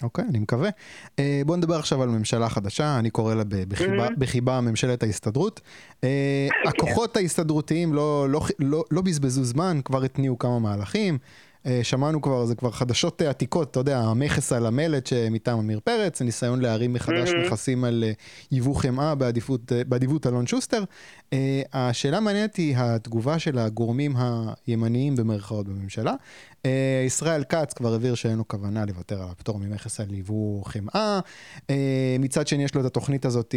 אוקיי, 0.04 0.24
okay, 0.24 0.28
אני 0.30 0.40
מקווה. 0.40 0.70
Uh, 0.70 1.22
בואו 1.46 1.58
נדבר 1.58 1.76
עכשיו 1.76 2.04
על 2.04 2.10
ממשלה 2.10 2.50
חדשה, 2.50 3.00
אני 3.00 3.10
קורא 3.10 3.34
לה 3.34 3.44
בחיבה, 3.68 4.08
mm-hmm. 4.08 4.16
בחיבה 4.18 4.62
ממשלת 4.62 5.04
ההסתדרות. 5.04 5.62
Uh, 6.02 6.06
הכוחות 6.70 7.18
ההסתדרותיים 7.18 7.94
לא, 7.94 8.26
לא, 8.30 8.40
לא, 8.60 8.84
לא 8.92 9.02
בזבזו 9.02 9.44
זמן, 9.44 9.78
כבר 9.86 10.04
התניעו 10.04 10.38
כמה 10.38 10.60
מהלכים. 10.60 11.18
אה, 11.66 11.80
שמענו 11.84 12.22
כבר, 12.22 12.46
זה 12.46 12.56
כבר 12.56 12.72
חדשות 12.72 13.22
עתיקות, 13.22 13.72
אתה 13.72 13.80
יודע, 13.80 14.00
המכס 14.00 14.52
על 14.52 14.66
המלט 14.66 15.08
שמטעם 15.08 15.60
עמיר 15.60 15.80
פרץ, 15.84 16.22
ניסיון 16.22 16.62
להרים 16.62 16.94
מחדש 16.94 17.30
מכסים 17.46 17.84
על 17.84 18.04
אה, 18.08 18.12
יבוא 18.52 18.76
חמאה 18.76 19.14
אה, 19.72 19.84
באדיבות 19.88 20.28
אלון 20.28 20.48
שוסטר. 20.48 20.84
השאלה 21.74 22.18
המעניינת 22.18 22.56
היא 22.56 22.76
התגובה 22.78 23.40
של 23.40 23.58
הגורמים 23.58 24.16
הימניים 24.68 25.16
במרכאות 25.16 25.68
בממשלה. 25.68 26.14
ישראל 27.06 27.44
כץ 27.44 27.74
כבר 27.74 27.94
הבהיר 27.94 28.16
שאין 28.16 28.38
לו 28.38 28.48
כוונה 28.48 28.86
לוותר 28.86 29.22
על 29.22 29.28
הפטור 29.32 29.60
ממכס 29.60 30.00
על 30.00 30.14
יבוא 30.14 30.66
חמאה. 30.66 31.20
מצד 32.20 32.48
שני 32.48 32.64
יש 32.64 32.76
לו 32.76 32.82
את 32.82 32.86
התוכנית 32.86 33.26
הזאת 33.26 33.56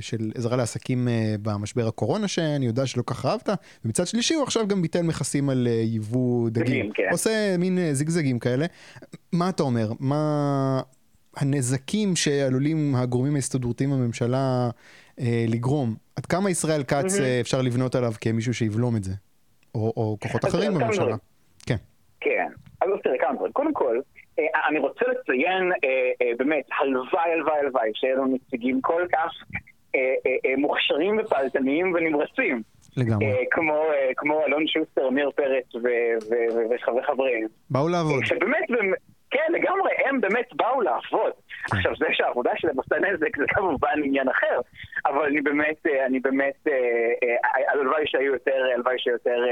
של 0.00 0.32
עזרה 0.34 0.56
לעסקים 0.56 1.08
במשבר 1.42 1.88
הקורונה, 1.88 2.28
שאני 2.28 2.66
יודע 2.66 2.86
שלא 2.86 3.02
כך 3.06 3.26
אהבת. 3.26 3.48
ומצד 3.84 4.06
שלישי 4.06 4.34
הוא 4.34 4.44
עכשיו 4.44 4.68
גם 4.68 4.82
ביטל 4.82 5.02
מכסים 5.02 5.50
על 5.50 5.68
יבוא 5.84 6.50
דגים. 6.50 6.90
כן. 6.94 7.08
עושה 7.10 7.56
מין 7.58 7.78
זיגזגים 7.92 8.38
כאלה. 8.38 8.66
מה 9.32 9.48
אתה 9.48 9.62
אומר? 9.62 9.92
מה... 10.00 10.80
הנזקים 11.36 12.16
שעלולים 12.16 12.94
הגורמים 12.94 13.34
ההסתדרותיים 13.34 13.90
בממשלה 13.90 14.70
אה, 15.20 15.44
לגרום, 15.48 15.94
עד 16.16 16.26
כמה 16.26 16.50
ישראל 16.50 16.82
כץ 16.82 17.16
mm-hmm. 17.16 17.40
אפשר 17.40 17.62
לבנות 17.62 17.94
עליו 17.94 18.12
כמישהו 18.20 18.54
שיבלום 18.54 18.96
את 18.96 19.04
זה? 19.04 19.12
או, 19.74 19.92
או 19.96 20.16
כוחות 20.20 20.44
אחרים 20.44 20.74
בממשלה? 20.74 21.16
אז 22.82 23.00
תראה 23.02 23.18
כמה 23.18 23.34
דברים. 23.34 23.52
קודם 23.52 23.72
כל, 23.72 24.00
אה, 24.38 24.68
אני 24.68 24.78
רוצה 24.78 25.04
לציין 25.08 25.72
באמת, 26.38 26.64
הלוואי, 26.80 27.32
הלוואי, 27.32 27.58
הלוואי, 27.58 27.90
שיהיו 27.94 28.16
לנו 28.16 28.34
נציגים 28.34 28.80
כל 28.80 29.02
כך 29.12 29.30
מוכשרים 30.58 31.18
ופעלתניים 31.18 31.94
ונמרצים. 31.94 32.62
לגמרי. 32.96 33.44
כמו, 33.50 33.84
כמו 34.16 34.44
אלון 34.46 34.66
שוסטר, 34.66 35.08
אמיר 35.08 35.30
פרץ 35.30 35.64
וחבריהם. 36.70 37.46
באו 37.70 37.88
לעבוד. 37.88 38.24
שבאמת, 38.24 38.64
כן, 39.30 39.52
לגמרי, 39.52 39.92
הם 40.06 40.20
באמת 40.20 40.48
באו 40.52 40.80
לעבוד. 40.80 41.32
כן. 41.32 41.76
עכשיו, 41.76 41.92
זה 41.96 42.06
שהעבודה 42.12 42.50
שלהם 42.56 42.76
עושה 42.76 42.94
נזק 42.98 43.36
זה 43.36 43.44
כמובן 43.48 44.02
עניין 44.04 44.28
אחר, 44.28 44.60
אבל 45.06 45.24
אני 45.24 45.40
באמת, 45.40 45.86
אני 46.06 46.20
באמת, 46.20 46.66
הלוואי 47.72 48.06
שהיו 48.06 48.32
יותר, 48.32 48.64
הלוואי 48.74 48.94
שהיו 48.98 49.14
יותר 49.14 49.44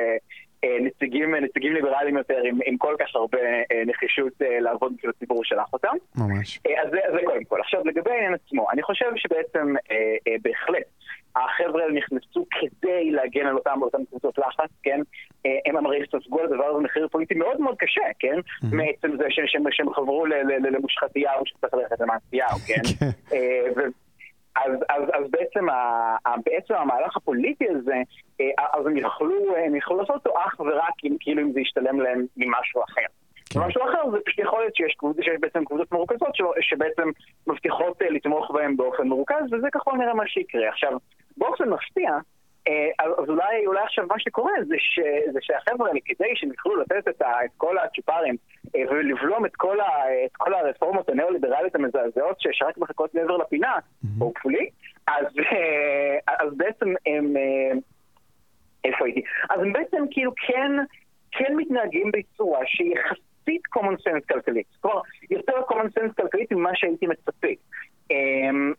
נציגים, 0.81 1.35
נציגים 1.35 1.73
ליברליים 1.73 2.17
יותר 2.17 2.41
עם, 2.45 2.59
עם 2.67 2.77
כל 2.77 2.95
כך 2.99 3.07
הרבה 3.15 3.39
נחישות 3.87 4.33
לעבוד 4.41 4.93
בשביל 4.97 5.13
הציבור 5.17 5.45
שלח 5.45 5.73
אותם. 5.73 5.95
ממש. 6.17 6.61
אז 6.85 6.91
זה, 6.91 6.99
זה 7.13 7.19
קודם 7.25 7.45
כל. 7.45 7.61
עכשיו, 7.61 7.81
לגבי 7.85 8.11
העניין 8.11 8.35
עצמו, 8.35 8.71
אני 8.73 8.83
חושב 8.83 9.07
שבעצם 9.17 9.75
בהחלט 10.43 10.85
החבר'ה 11.37 11.83
האלה 11.83 11.95
נכנסו 11.95 12.47
כדי 12.51 13.11
להגן 13.11 13.47
על 13.47 13.57
אותם 13.57 13.81
באותן 13.81 14.05
קבוצות 14.05 14.39
לחץ, 14.39 14.71
כן? 14.83 15.01
הם 15.45 15.87
הרי 15.87 15.99
ספגו 16.07 16.41
על 16.41 16.47
הדבר 16.47 16.65
הזה 16.65 16.79
מחיר 16.79 17.09
פוליטי 17.09 17.35
מאוד 17.35 17.61
מאוד 17.61 17.77
קשה, 17.79 18.03
כן? 18.19 18.37
מעצם 18.63 19.17
זה 19.17 19.25
שהם 19.71 19.95
חברו 19.95 20.27
למושחתיהו 20.73 21.47
שצריך 21.47 21.75
ללכת 21.75 22.01
למעשיהו, 22.01 22.59
כן? 22.67 23.07
אז, 24.67 24.73
אז, 24.89 25.03
אז 25.13 25.31
בעצם, 25.31 25.69
ה, 25.69 26.35
בעצם 26.47 26.75
המהלך 26.75 27.17
הפוליטי 27.17 27.65
הזה, 27.71 27.97
אז 28.59 28.87
הם 28.87 28.97
יכלו, 28.97 29.57
הם 29.57 29.77
יכלו 29.77 29.97
לעשות 29.97 30.27
אותו 30.27 30.39
אך 30.39 30.61
ורק 30.61 30.95
אם 31.05 31.17
כאילו 31.21 31.43
אם 31.43 31.53
זה 31.53 31.61
ישתלם 31.61 32.01
להם 32.01 32.27
ממשהו 32.37 32.83
אחר. 32.85 33.07
כן. 33.51 33.61
משהו 33.61 33.83
אחר 33.83 34.11
זה 34.11 34.19
פשוט 34.27 34.39
יכול 34.39 34.61
להיות 34.61 34.77
שיש, 34.77 34.97
שיש 35.21 35.41
בעצם 35.41 35.65
קבוצות 35.65 35.93
מרוכזות 35.93 36.37
שבעצם 36.61 37.09
מבטיחות 37.47 38.03
לתמוך 38.11 38.51
בהם 38.51 38.77
באופן 38.77 39.09
מרוכז, 39.09 39.53
וזה 39.53 39.69
ככל 39.73 39.93
נראה 39.97 40.15
מה 40.15 40.27
שיקרה. 40.27 40.69
עכשיו, 40.69 40.93
באופן 41.37 41.69
מפתיע, 41.69 42.11
אז 42.99 43.29
אולי, 43.29 43.67
אולי 43.67 43.83
עכשיו 43.83 44.07
מה 44.07 44.19
שקורה 44.19 44.53
זה, 44.67 44.75
ש, 44.79 45.01
זה 45.33 45.39
שהחבר'ה 45.43 45.89
האלה, 45.89 46.01
כדי 46.05 46.33
שהם 46.35 46.51
יוכלו 46.51 46.77
לתת 46.77 47.09
את, 47.09 47.23
ה, 47.23 47.45
את 47.45 47.51
כל 47.57 47.79
הצ'ופרים 47.79 48.37
ולבלום 48.75 49.47
את 49.47 49.57
כל, 49.57 49.81
ה, 49.81 49.87
את 50.27 50.37
כל 50.37 50.55
הרפורמות 50.55 51.09
הניאו-ליברליות 51.09 51.75
המזעזעות 51.75 52.37
שרק 52.39 52.79
מחכות 52.79 53.15
מעבר 53.15 53.37
לפינה, 53.37 53.77
mm-hmm. 53.77 54.21
או 54.21 54.35
כפולי, 54.35 54.71
אז, 55.07 55.27
אז 56.27 56.55
בעצם 56.57 56.95
הם... 57.07 57.35
איפה 58.85 59.05
הייתי? 59.05 59.23
אז 59.51 59.61
הם 59.61 59.73
בעצם 59.73 60.05
כאילו 60.11 60.33
כן, 60.47 60.73
כן 61.31 61.57
מתנהגים 61.57 62.11
בצורה 62.13 62.59
שהיא 62.65 62.95
יחסית 62.95 63.63
common 63.79 63.97
sense 64.09 64.27
כלכלית. 64.29 64.67
כלומר, 64.81 65.01
יותר 65.31 65.53
common 65.71 65.99
sense 65.99 66.13
כלכלית 66.17 66.53
ממה 66.53 66.71
שהייתי 66.75 67.07
מצפה. 67.07 67.49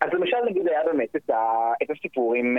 אז 0.02 0.10
למשל 0.14 0.38
נגיד 0.50 0.68
היה 0.68 0.84
באמת 0.86 1.16
את, 1.16 1.90
הסיפור 1.90 2.36
עם, 2.36 2.58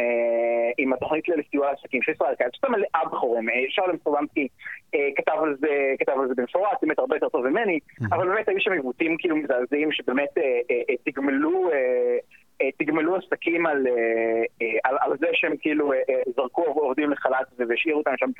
עם 0.78 0.92
התוכנית 0.92 1.28
לסיוע 1.28 1.70
לעסקים 1.70 2.02
של 2.02 2.12
ישראל. 2.12 2.34
כץ, 2.38 2.50
שאתה 2.52 2.68
מלאה 2.68 3.00
בחורים, 3.12 3.46
שלום 3.68 3.96
סובמסקי 4.04 4.48
כתב 4.92 5.36
על 5.42 5.56
זה, 5.60 5.68
כתב 5.98 6.12
על 6.20 6.28
זה 6.28 6.34
במפורט, 6.36 6.78
באמת 6.82 6.98
הרבה 6.98 7.16
יותר 7.16 7.28
טוב 7.28 7.48
ממני, 7.48 7.78
אבל 8.12 8.28
באמת 8.28 8.48
היו 8.48 8.60
שם 8.60 8.72
עיוותים 8.72 9.16
כאילו 9.18 9.36
מזעזעים 9.36 9.92
שבאמת 9.92 10.28
תגמלו 11.04 11.70
תגמלו 12.78 13.16
עסקים 13.16 13.66
על, 13.66 13.86
על, 14.84 14.96
על 15.00 15.18
זה 15.18 15.26
שהם 15.32 15.56
כאילו 15.60 15.92
זרקו 16.36 16.62
עובדים 16.62 17.10
לחל"ת 17.10 17.46
והשאירו 17.68 17.98
אותם 17.98 18.10
שם 18.16 18.30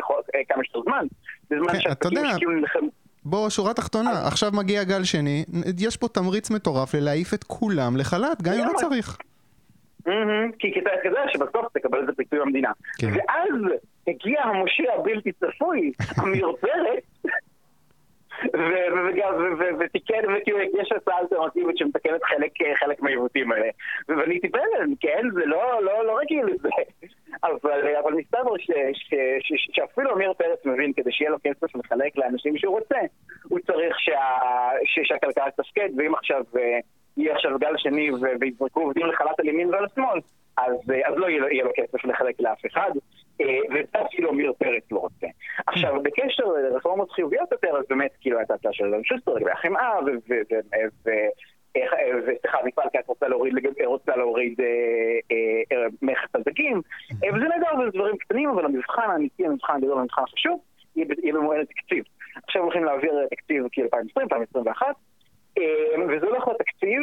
כמה 0.48 0.64
שיותר 0.64 0.82
זמן, 0.82 1.06
בזמן 1.50 1.80
שהעסקים 1.80 2.18
שכאילו 2.34 2.50
נלחמו 2.50 2.88
בוא, 3.24 3.50
שורה 3.50 3.74
תחתונה, 3.74 4.26
עכשיו 4.26 4.50
מגיע 4.52 4.84
גל 4.84 5.04
שני, 5.04 5.44
יש 5.78 5.96
פה 5.96 6.08
תמריץ 6.08 6.50
מטורף 6.50 6.94
ללהעיף 6.94 7.34
את 7.34 7.44
כולם 7.44 7.96
לחל"ת, 7.96 8.42
גם 8.42 8.52
אם 8.52 8.64
לא 8.64 8.72
צריך. 8.76 9.16
כי 10.58 10.72
כדאי 10.74 10.96
כזה 11.04 11.18
שבסוף 11.32 11.66
תקבל 11.72 12.00
איזה 12.00 12.12
פיצוי 12.16 12.38
במדינה. 12.38 12.70
כן. 12.98 13.06
ואז 13.06 13.72
הגיע 14.08 14.42
המושיע 14.42 14.92
הבלתי 14.98 15.32
צפוי, 15.32 15.92
עמיר 16.22 16.52
פרץ, 16.60 17.32
ותיקן, 19.80 20.22
וכאילו 20.36 20.58
יש 20.60 20.92
הצעה 20.96 21.18
אלטרנטיבית 21.20 21.78
שמתקנת 21.78 22.20
חלק 22.80 23.02
מהעיוותים 23.02 23.52
האלה. 23.52 23.68
ובניתי 24.08 24.48
בהלם, 24.48 24.94
כן, 25.00 25.22
זה 25.34 25.46
לא 25.46 26.18
רגיל 26.20 26.46
לזה. 26.46 26.68
אבל 27.44 28.12
מסתבר 28.12 28.50
שאפילו 29.46 30.10
עמיר 30.10 30.32
פרץ 30.32 30.64
מבין, 30.64 30.92
כדי 30.92 31.12
שיהיה 31.12 31.30
לו 31.30 31.36
כסף 31.44 31.76
לחלק 31.76 32.16
לאנשים 32.16 32.58
שהוא 32.58 32.78
רוצה, 32.78 32.98
הוא 33.48 33.58
צריך 33.58 33.96
שהכלכלה 34.84 35.50
תתפקד, 35.50 35.88
ואם 35.96 36.14
עכשיו 36.14 36.42
יהיה 37.16 37.34
עכשיו 37.34 37.58
גל 37.58 37.76
שני 37.76 38.10
ויזרקו 38.40 38.80
עובדים 38.80 39.06
לחל"ת 39.06 39.40
על 39.40 39.48
ימין 39.48 39.74
ועל 39.74 39.84
השמאל, 39.84 40.20
אז, 40.56 40.74
אז 41.04 41.14
לא 41.16 41.26
יהיה 41.28 41.64
לו 41.64 41.70
כסף 41.74 42.04
לחלק 42.04 42.40
לאף 42.40 42.66
אחד, 42.66 42.90
וזה 43.70 44.06
אפילו 44.06 44.30
עמיר 44.30 44.52
פרץ 44.58 44.82
לא 44.92 44.98
רוצה. 44.98 45.26
עכשיו, 45.66 46.02
בקשר 46.02 46.44
לרפורמות 46.44 47.10
חיוביות 47.10 47.52
יותר, 47.52 47.76
אז 47.76 47.84
באמת, 47.88 48.10
כאילו, 48.20 48.38
הייתה 48.38 48.54
הצעה 48.54 48.72
של 48.72 48.84
אלון 48.84 49.04
שוסטר 49.04 49.34
לגבי 49.34 49.50
החמאה, 49.50 49.98
וסליחה, 52.26 52.58
מפעל 52.64 52.86
כץ 52.92 53.08
רוצה 53.08 53.28
להוריד, 53.28 53.54
רוצה 53.84 54.16
להוריד 54.16 54.60
מכס 56.02 56.34
על 56.34 56.42
דגים, 56.46 56.80
וזה 57.14 57.48
נהדר, 57.48 57.80
וזה 57.80 57.90
דברים 57.90 58.16
קטנים, 58.16 58.48
אבל 58.48 58.64
המבחן 58.64 59.10
האמיתי, 59.10 59.46
המבחן 59.46 59.76
הגדול, 59.76 59.98
המבחן 59.98 60.22
החשוב, 60.22 60.60
יהיה 60.96 61.32
במועד 61.34 61.60
התקציב. 61.60 62.04
עכשיו 62.46 62.62
הולכים 62.62 62.84
להעביר 62.84 63.26
תקציב 63.30 63.64
כ-2020, 63.72 64.22
2021, 64.22 64.86
וזה 66.08 66.26
הולך 66.26 66.46
להיות 66.46 66.58
תקציב 66.58 67.02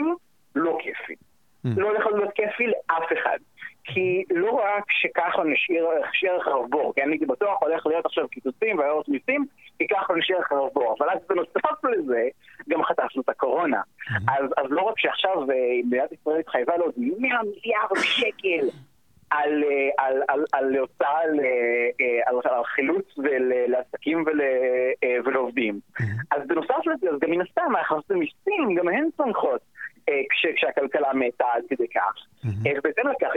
לא 0.55 0.77
כיפי. 0.81 1.15
לא 1.63 1.87
הולך 1.87 2.05
להיות 2.05 2.33
כיפי 2.35 2.67
לאף 2.67 3.09
אחד. 3.13 3.37
כי 3.83 4.23
לא 4.29 4.51
רק 4.51 4.83
שככה 4.89 5.43
נשאיר 5.43 6.37
אחריו 6.41 6.67
בור, 6.67 6.93
כי 6.95 7.03
אני 7.03 7.11
הייתי 7.11 7.25
בטוח 7.25 7.63
הולך 7.63 7.85
להיות 7.85 8.05
עכשיו 8.05 8.27
קיצוצים 8.27 8.79
והערות 8.79 9.09
מיסים, 9.09 9.45
נשאיר 10.17 10.39
אחריו 10.39 10.69
בור. 10.73 10.95
אבל 10.99 11.09
אז 11.09 11.19
בנוסף 11.29 11.83
לזה, 11.83 12.27
גם 12.69 12.83
חטפנו 12.83 13.21
את 13.21 13.29
הקורונה. 13.29 13.81
אז, 14.27 14.45
אז 14.57 14.65
לא 14.69 14.81
רק 14.81 14.99
שעכשיו 14.99 15.45
מדינת 15.85 16.11
ישראל 16.11 16.39
התחייבה 16.39 16.77
לעוד 16.77 16.93
100 16.97 17.09
מיליארד 17.19 17.97
שקל 18.01 18.67
על, 19.29 19.63
על, 19.97 20.21
על, 20.27 20.45
על 20.53 20.75
הוצאה 20.75 21.21
על, 21.21 21.39
על, 22.25 22.35
על 22.43 22.63
חילוץ 22.63 23.05
לעסקים 23.67 24.23
ול, 24.25 24.41
ולעובדים. 25.25 25.79
אז 26.31 26.47
בנוסף 26.47 26.87
לזה, 26.87 27.09
אז 27.09 27.19
גם 27.19 27.31
מן 27.31 27.41
הסתם, 27.41 27.75
ההכנסות 27.75 28.11
מיסים, 28.11 28.75
גם 28.75 28.87
הן 28.87 29.07
צונחות. 29.17 29.61
כשהכלכלה 30.55 31.13
מתה 31.13 31.45
עד 31.53 31.63
כדי 31.69 31.87
כך. 31.87 32.13
ובהתאם 32.77 33.07
לכך 33.07 33.33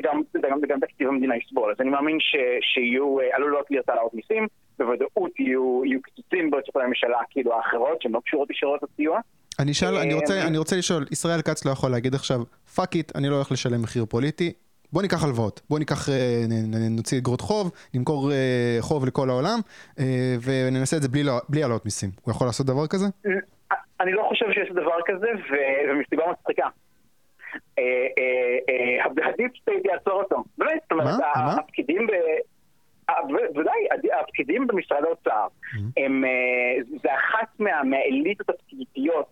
גם 0.69 0.81
תקציב 0.81 1.09
המדינה 1.09 1.37
יסבול. 1.37 1.71
אז 1.71 1.81
אני 1.81 1.91
מאמין 1.91 2.19
שיהיו, 2.61 3.17
עלולות 3.33 3.71
להיות 3.71 3.89
העלאות 3.89 4.15
מיסים, 4.15 4.47
בוודאות 4.85 5.41
יהיו 5.41 6.03
קיצוצים 6.03 6.51
בהוצאות 6.51 6.77
הממשלה 6.85 7.19
כאילו 7.31 7.55
האחרות, 7.55 8.03
שהן 8.03 8.13
לא 8.13 8.21
קשורות 8.25 8.51
ישירות 8.51 8.81
לסיוע. 8.83 9.21
אני, 9.59 9.75
שאל, 9.75 9.97
אני, 9.97 10.15
רוצה, 10.15 10.47
אני 10.47 10.59
רוצה 10.59 10.77
לשאול, 10.77 11.07
ישראל 11.11 11.43
כץ 11.43 11.65
לא 11.65 11.71
יכול 11.71 11.91
להגיד 11.91 12.15
עכשיו, 12.15 12.41
fuck 12.77 12.95
it, 12.97 13.17
אני 13.17 13.29
לא 13.29 13.35
הולך 13.35 13.53
לשלם 13.53 13.83
מחיר 13.83 14.05
פוליטי, 14.05 14.53
בוא 14.93 15.03
ניקח 15.03 15.25
הלוואות, 15.25 15.61
בוא 15.71 15.79
ניקח, 15.79 16.09
נוציא 16.91 17.19
אגרות 17.19 17.41
חוב, 17.41 17.71
נמכור 17.95 18.31
חוב 18.81 19.07
לכל 19.07 19.31
העולם, 19.31 19.59
וננסה 20.43 20.97
את 20.97 21.03
זה 21.03 21.09
בלי, 21.09 21.23
בלי 21.49 21.63
העלאות 21.63 21.85
מיסים. 21.85 22.11
הוא 22.23 22.33
יכול 22.33 22.47
לעשות 22.47 22.67
דבר 22.67 22.87
כזה? 22.87 23.07
אני 24.01 24.13
לא 24.13 24.25
חושב 24.29 24.47
שיש 24.53 24.71
דבר 24.71 24.99
כזה, 25.07 25.29
ומסיבה 25.89 26.25
מצחיקה. 26.33 26.69
ה 29.27 29.32
deep 29.32 29.53
state 29.63 29.85
יעצור 29.85 30.23
אותו. 30.23 30.45
באמת, 30.59 30.81
זאת 30.83 30.93
אומרת, 30.93 31.21
הפקידים. 31.35 32.07
בוודאי, 33.09 33.87
הפקידים 34.21 34.67
במשרד 34.67 35.05
האוצר, 35.05 35.47
זה 37.03 37.15
אחת 37.15 37.49
מהאליטות 37.85 38.49
הפקידיות 38.49 39.27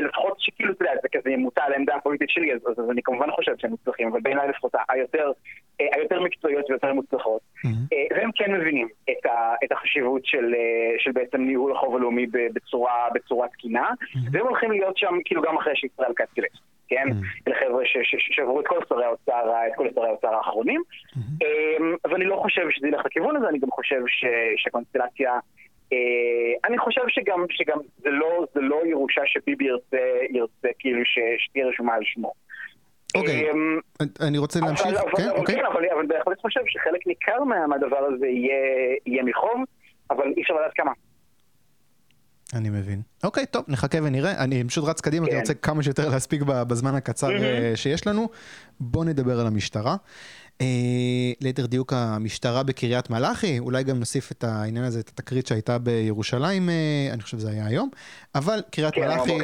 לפחות 0.00 0.40
שכאילו, 0.40 0.72
אתה 0.72 0.84
יודע, 0.84 0.94
זה 1.02 1.08
כזה 1.12 1.36
מוטה 1.36 1.62
על 1.62 1.72
העמדה 1.72 1.94
הפוליטית 1.94 2.30
שלי, 2.30 2.52
אז, 2.52 2.90
אני 2.90 3.02
כמובן 3.02 3.30
חושב 3.30 3.52
שהם 3.58 3.70
מוצלחים, 3.70 4.08
אבל 4.08 4.20
בעיניי 4.20 4.48
לפחות 4.48 4.72
היותר, 4.88 6.20
מקצועיות 6.20 6.70
ויותר 6.70 6.92
מוצלחות. 6.92 7.40
Mm-hmm. 7.40 8.14
והם 8.14 8.30
כן 8.34 8.52
מבינים 8.52 8.88
את, 9.64 9.72
החשיבות 9.72 10.26
של, 10.26 11.12
בעצם 11.14 11.40
ניהול 11.40 11.72
החוב 11.72 11.96
הלאומי 11.96 12.26
בצורה, 12.54 13.08
בצורה 13.14 13.48
תקינה, 13.48 13.90
mm-hmm. 13.90 14.18
והם 14.32 14.46
הולכים 14.46 14.70
להיות 14.70 14.96
שם 14.98 15.14
כאילו 15.24 15.42
גם 15.42 15.56
אחרי 15.56 15.76
שישראל 15.76 16.12
כץ 16.16 16.28
תלך. 16.34 16.60
כן? 16.88 17.06
Mm-hmm. 17.08 17.48
אלה 17.48 17.56
חבר'ה 17.60 17.82
ששברו 18.02 18.60
את 18.60 18.66
כל 18.66 18.78
שרי 18.88 19.04
האוצר, 19.04 19.52
את 19.66 19.72
כל 19.76 19.88
שרי 19.94 20.08
האוצר 20.08 20.34
האחרונים. 20.34 20.82
Mm-hmm. 20.88 22.10
ואני 22.10 22.24
לא 22.24 22.36
חושב 22.36 22.66
שזה 22.70 22.88
ילך 22.88 23.06
לכיוון 23.06 23.36
הזה, 23.36 23.48
אני 23.48 23.58
גם 23.58 23.70
חושב 23.70 24.00
שהקונסטלציה 24.56 25.38
אני 26.64 26.78
חושב 26.78 27.00
שגם, 27.08 27.44
שגם 27.50 27.78
זה, 27.98 28.10
לא, 28.10 28.46
זה 28.54 28.60
לא 28.60 28.80
ירושה 28.86 29.20
שביבי 29.26 29.64
ירצה, 29.64 29.96
ירצה 30.30 30.68
כאילו 30.78 31.02
שתהיה 31.38 31.66
רשומה 31.66 31.94
על 31.94 32.00
שמו. 32.04 32.32
אוקיי, 33.16 33.50
אמ, 33.50 33.78
אני 34.28 34.38
רוצה 34.38 34.60
להמשיך, 34.60 34.86
כן, 35.16 35.30
אוקיי. 35.30 35.66
אבל 35.66 35.84
אני 35.98 36.08
בהחלט 36.08 36.40
חושב 36.40 36.60
שחלק 36.66 37.06
ניכר 37.06 37.44
מהדבר 37.44 37.98
הזה 37.98 38.26
יהיה 39.06 39.22
מחוב, 39.22 39.64
אבל 40.10 40.32
אי 40.36 40.42
אפשר 40.42 40.54
לדעת 40.54 40.72
כמה. 40.74 40.92
אני 42.56 42.70
מבין. 42.70 43.02
אוקיי, 43.24 43.46
טוב, 43.46 43.64
נחכה 43.68 43.98
ונראה. 44.02 44.44
אני 44.44 44.64
פשוט 44.64 44.84
רץ 44.84 45.00
קדימה, 45.00 45.26
כי 45.26 45.32
אני 45.32 45.40
כן. 45.40 45.42
רוצה 45.42 45.54
כמה 45.54 45.82
שיותר 45.82 46.08
להספיק 46.08 46.42
בזמן 46.42 46.94
הקצר 46.94 47.30
אה, 47.30 47.72
שיש 47.76 48.06
לנו. 48.06 48.28
בואו 48.80 49.04
נדבר 49.04 49.40
על 49.40 49.46
המשטרה. 49.46 49.96
אה, 50.60 50.66
ליתר 51.40 51.66
דיוק 51.66 51.92
המשטרה 51.92 52.62
בקריית 52.62 53.10
מלאכי, 53.10 53.58
אולי 53.58 53.84
גם 53.84 53.98
נוסיף 53.98 54.32
את 54.32 54.44
העניין 54.44 54.84
הזה, 54.84 55.00
את 55.00 55.08
התקרית 55.08 55.46
שהייתה 55.46 55.78
בירושלים, 55.78 56.68
אה, 56.68 57.08
אני 57.12 57.22
חושב 57.22 57.38
שזה 57.38 57.50
היה 57.50 57.66
היום, 57.66 57.88
אבל 58.34 58.62
קריית 58.70 58.94
כן, 58.94 59.00
מלאכי... 59.00 59.38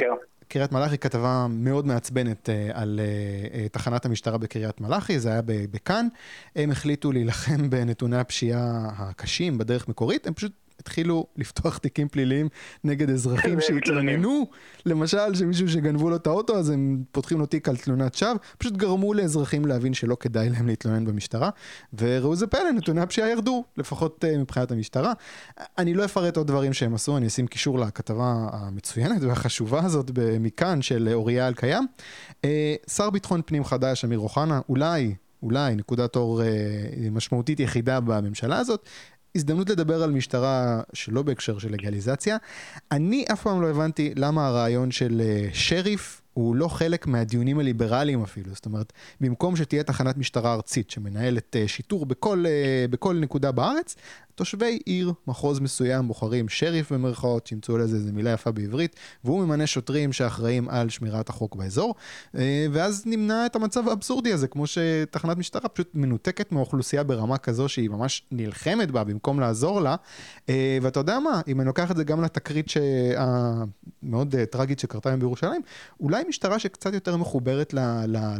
קריית 0.47 0.71
מלאכי 0.71 0.97
כתבה 0.97 1.47
מאוד 1.49 1.87
מעצבנת 1.87 2.49
uh, 2.49 2.77
על 2.77 2.99
uh, 2.99 3.53
uh, 3.53 3.69
תחנת 3.69 4.05
המשטרה 4.05 4.37
בקריית 4.37 4.81
מלאכי, 4.81 5.19
זה 5.19 5.29
היה 5.29 5.41
בכאן. 5.45 6.07
הם 6.55 6.71
החליטו 6.71 7.11
להילחם 7.11 7.69
בנתוני 7.69 8.17
הפשיעה 8.17 8.89
הקשים 8.97 9.57
בדרך 9.57 9.87
מקורית, 9.87 10.27
הם 10.27 10.33
פשוט 10.33 10.51
התחילו 10.79 11.27
לפתוח 11.37 11.77
תיקים 11.77 12.07
פליליים 12.07 12.49
נגד 12.83 13.09
אזרחים 13.09 13.61
שהתלוננו, 13.61 14.47
למשל 14.85 15.35
שמישהו 15.35 15.69
שגנבו 15.69 16.09
לו 16.09 16.15
את 16.15 16.27
האוטו 16.27 16.57
אז 16.57 16.69
הם 16.69 17.03
פותחים 17.11 17.39
לו 17.39 17.45
תיק 17.45 17.69
על 17.69 17.77
תלונת 17.77 18.15
שווא, 18.15 18.35
פשוט 18.57 18.73
גרמו 18.73 19.13
לאזרחים 19.13 19.65
להבין 19.65 19.93
שלא 19.93 20.17
כדאי 20.19 20.49
להם 20.49 20.67
להתלונן 20.67 21.05
במשטרה, 21.05 21.49
וראו 21.99 22.35
זה 22.35 22.47
פלא, 22.47 22.71
נתוני 22.71 23.01
הפשיעה 23.01 23.29
ירדו, 23.29 23.63
לפחות 23.77 24.23
uh, 24.23 24.37
מבחינת 24.37 24.71
המשטרה. 24.71 25.13
אני 25.77 25.93
לא 25.93 26.05
אפרט 26.05 26.37
עוד 26.37 26.47
דברים 26.47 26.73
שהם 26.73 26.93
עשו, 26.93 27.17
אני 27.17 27.27
אשים 27.27 27.47
קישור 27.47 27.79
לכתבה 27.79 28.47
המצוינת 28.51 29.21
והחשובה 29.21 29.85
הזאת 29.85 30.11
מכאן 30.39 30.81
של 30.81 31.09
אוריה 31.13 31.47
אלקיים. 31.47 31.85
Uh, 32.29 32.45
שר 32.91 33.09
ביטחון 33.09 33.41
פנים 33.45 33.63
חדש, 33.63 34.05
אמיר 34.05 34.19
אוחנה, 34.19 34.61
אולי 34.69 35.15
אולי 35.43 35.75
נקודת 35.75 36.15
אור 36.15 36.41
אה, 36.43 36.47
משמעותית 37.11 37.59
יחידה 37.59 37.99
בממשלה 37.99 38.57
הזאת, 38.57 38.85
הזדמנות 39.35 39.69
לדבר 39.69 40.03
על 40.03 40.11
משטרה 40.11 40.81
שלא 40.93 41.21
בהקשר 41.21 41.59
של 41.59 41.71
לגליזציה. 41.71 42.37
אני 42.91 43.25
אף 43.33 43.41
פעם 43.41 43.61
לא 43.61 43.69
הבנתי 43.69 44.13
למה 44.15 44.47
הרעיון 44.47 44.91
של 44.91 45.21
אה, 45.25 45.49
שריף 45.53 46.22
הוא 46.33 46.55
לא 46.55 46.67
חלק 46.67 47.07
מהדיונים 47.07 47.59
הליברליים 47.59 48.23
אפילו. 48.23 48.53
זאת 48.53 48.65
אומרת, 48.65 48.93
במקום 49.21 49.55
שתהיה 49.55 49.83
תחנת 49.83 50.17
משטרה 50.17 50.53
ארצית 50.53 50.91
שמנהלת 50.91 51.55
אה, 51.55 51.67
שיטור 51.67 52.05
בכל, 52.05 52.45
אה, 52.47 52.85
בכל 52.89 53.15
נקודה 53.15 53.51
בארץ, 53.51 53.95
תושבי 54.35 54.79
עיר, 54.85 55.13
מחוז 55.27 55.59
מסוים, 55.59 56.07
בוחרים 56.07 56.49
שריף 56.49 56.91
במרכאות, 56.91 57.47
שימצאו 57.47 57.77
לזה 57.77 57.95
איזה 57.95 58.11
מילה 58.11 58.29
יפה 58.29 58.51
בעברית, 58.51 58.95
והוא 59.23 59.45
ממנה 59.45 59.67
שוטרים 59.67 60.13
שאחראים 60.13 60.69
על 60.69 60.89
שמירת 60.89 61.29
החוק 61.29 61.55
באזור, 61.55 61.95
אה, 62.37 62.65
ואז 62.71 63.03
נמנע 63.05 63.45
את 63.45 63.55
המצב 63.55 63.87
האבסורדי 63.89 64.33
הזה, 64.33 64.47
כמו 64.47 64.65
שתחנת 64.67 65.37
משטרה 65.37 65.69
פשוט 65.69 65.89
מנותקת 65.93 66.51
מהאוכלוסייה 66.51 67.03
ברמה 67.03 67.37
כזו 67.37 67.69
שהיא 67.69 67.89
ממש 67.89 68.23
נלחמת 68.31 68.91
בה 68.91 69.03
במקום 69.03 69.39
לעזור 69.39 69.81
לה, 69.81 69.95
ואתה 70.81 70.99
יודע 70.99 71.19
מה, 71.19 71.41
אם 71.47 71.59
אני 71.59 71.67
לוקח 71.67 71.91
את 71.91 71.97
זה 71.97 72.03
גם 72.03 72.23
לתקרית 72.23 72.65
המאוד 73.17 74.35
טרגית 74.51 74.79
שקרתה 74.79 75.09
היום 75.09 75.19
בירושלים, 75.19 75.61
אולי 75.99 76.22
אולי 76.23 76.29
משטרה 76.29 76.59
שקצת 76.59 76.93
יותר 76.93 77.17
מחוברת 77.17 77.73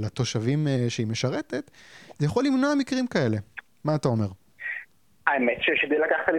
לתושבים 0.01 0.67
אה, 0.67 0.85
שהיא 0.89 1.07
משרתת, 1.07 1.71
זה 2.19 2.25
יכול 2.25 2.43
למנוע 2.45 2.75
מקרים 2.79 3.07
כאלה. 3.07 3.37
מה 3.85 3.95
אתה 3.95 4.07
אומר? 4.07 4.27
האמת 5.27 5.57
שכדי 5.61 5.99
לקחת 5.99 6.27
לי 6.33 6.37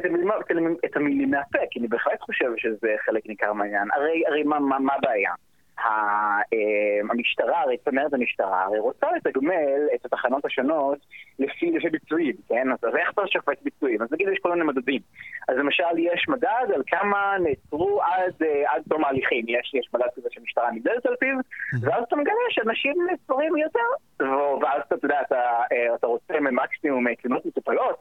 את 0.84 0.96
המילים 0.96 1.30
מהפה, 1.30 1.58
כי 1.70 1.78
אני 1.78 1.88
בהחלט 1.88 2.20
חושב 2.20 2.50
שזה 2.56 2.88
חלק 3.06 3.26
ניכר 3.26 3.52
מהעניין. 3.52 3.88
הרי, 3.94 4.22
הרי 4.28 4.42
מה, 4.42 4.58
מה, 4.60 4.78
מה 4.78 4.92
הבעיה? 4.94 5.32
אה, 5.78 7.11
המשטרה, 7.11 7.61
הרי 7.61 7.76
צמרת 7.85 8.14
המשטרה, 8.14 8.64
הרי 8.64 8.78
רוצה 8.78 9.07
לתגמל 9.16 9.81
את 9.95 10.04
התחנות 10.04 10.45
השונות 10.45 10.99
לפי, 11.38 11.71
לפי 11.71 11.90
ביצועים, 11.90 12.35
כן? 12.49 12.73
אז 12.73 12.97
איך 12.97 13.11
אתה 13.11 13.23
שופט 13.26 13.62
ביצועים? 13.62 14.02
אז 14.02 14.12
נגיד 14.12 14.28
יש 14.33 14.38
כל 14.43 14.50
מיני 14.52 14.64
מדדים. 14.64 15.00
אז 15.49 15.56
למשל 15.56 15.99
יש 15.99 16.28
מדד 16.28 16.67
על 16.75 16.82
כמה 16.87 17.37
נעצרו 17.41 18.02
עד, 18.02 18.32
אה, 18.43 18.73
עד 18.73 18.82
תום 18.89 19.04
ההליכים. 19.04 19.45
יש, 19.49 19.75
יש 19.75 19.91
מדד 19.95 20.08
כזה 20.17 20.28
שהמשטרה 20.30 20.71
נמדדת 20.71 21.06
על 21.06 21.17
פיו, 21.21 21.37
ואז 21.82 22.04
אתה 22.08 22.17
מגלה 22.17 22.34
שאנשים 22.50 22.95
נעצרים 23.10 23.56
יותר. 23.56 24.25
ואז 24.63 24.82
אתה 24.89 25.06
יודע, 25.06 25.21
אתה, 25.21 25.41
אה, 25.73 25.95
אתה 25.95 26.06
רוצה 26.06 26.41
ממקסימום 26.41 27.15
תלונות 27.15 27.47
מטופלות, 27.47 27.97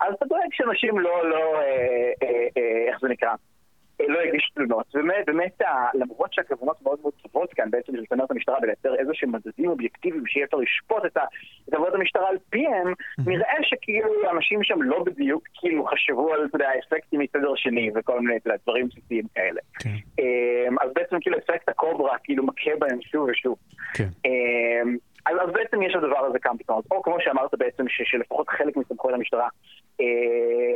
אז 0.00 0.14
אתה 0.14 0.26
דואג 0.26 0.52
שאנשים 0.52 0.98
לא, 0.98 1.30
לא, 1.30 1.60
איך 2.88 3.00
זה 3.00 3.08
נקרא? 3.08 3.34
לא 4.08 4.20
הגיש 4.20 4.50
תלונות. 4.54 4.86
באמת, 4.94 5.26
באמת, 5.26 5.60
למרות 5.94 6.32
שהכוונות 6.32 6.82
מאוד 6.82 6.98
מאוד 7.02 7.12
טובות 7.22 7.52
כאן 7.52 7.70
בעצם 7.70 7.94
לשמר 7.94 8.24
את 8.24 8.30
המשטרה 8.30 8.58
ולייצר 8.62 8.94
איזה 8.94 9.10
שהם 9.14 9.32
מדדים 9.32 9.70
אובייקטיביים 9.70 10.26
שיהיה 10.26 10.46
אפשר 10.46 10.56
לשפוט 10.56 11.04
את 11.04 11.74
עבודת 11.74 11.94
המשטרה 11.94 12.28
על 12.28 12.36
פיהם, 12.50 12.92
נראה 13.26 13.54
שכאילו 13.62 14.30
אנשים 14.30 14.62
שם 14.62 14.82
לא 14.82 15.04
בדיוק 15.04 15.42
כאילו 15.54 15.86
חשבו 15.86 16.32
על, 16.34 16.44
אתה 16.44 16.56
יודע, 16.56 16.68
אפקטים 16.78 17.20
מסדר 17.20 17.54
שני 17.56 17.90
וכל 17.94 18.20
מיני, 18.20 18.36
אתה 18.36 18.48
יודע, 18.48 18.58
דברים 18.62 18.88
בסיסיים 18.88 19.24
כאלה. 19.34 19.60
כן. 19.78 19.90
אמ, 20.18 20.76
אז 20.80 20.90
בעצם 20.94 21.16
כאילו 21.20 21.38
אפקט 21.38 21.68
הקוברה 21.68 22.16
כאילו 22.24 22.46
מכה 22.46 22.70
בהם 22.78 22.98
שוב 23.02 23.28
ושוב. 23.30 23.56
כן. 23.94 24.08
אמ, 24.24 24.96
אז, 25.26 25.36
אז 25.42 25.52
בעצם 25.52 25.82
יש 25.82 25.94
לדבר 25.94 26.26
הזה 26.26 26.38
כמה 26.38 26.58
פתרונות. 26.58 26.84
או 26.90 27.02
כמו 27.02 27.16
שאמרת 27.20 27.50
בעצם, 27.58 27.88
ש, 27.88 28.02
שלפחות 28.04 28.48
חלק 28.48 28.76
מסמכויות 28.76 29.18
המשטרה 29.18 29.48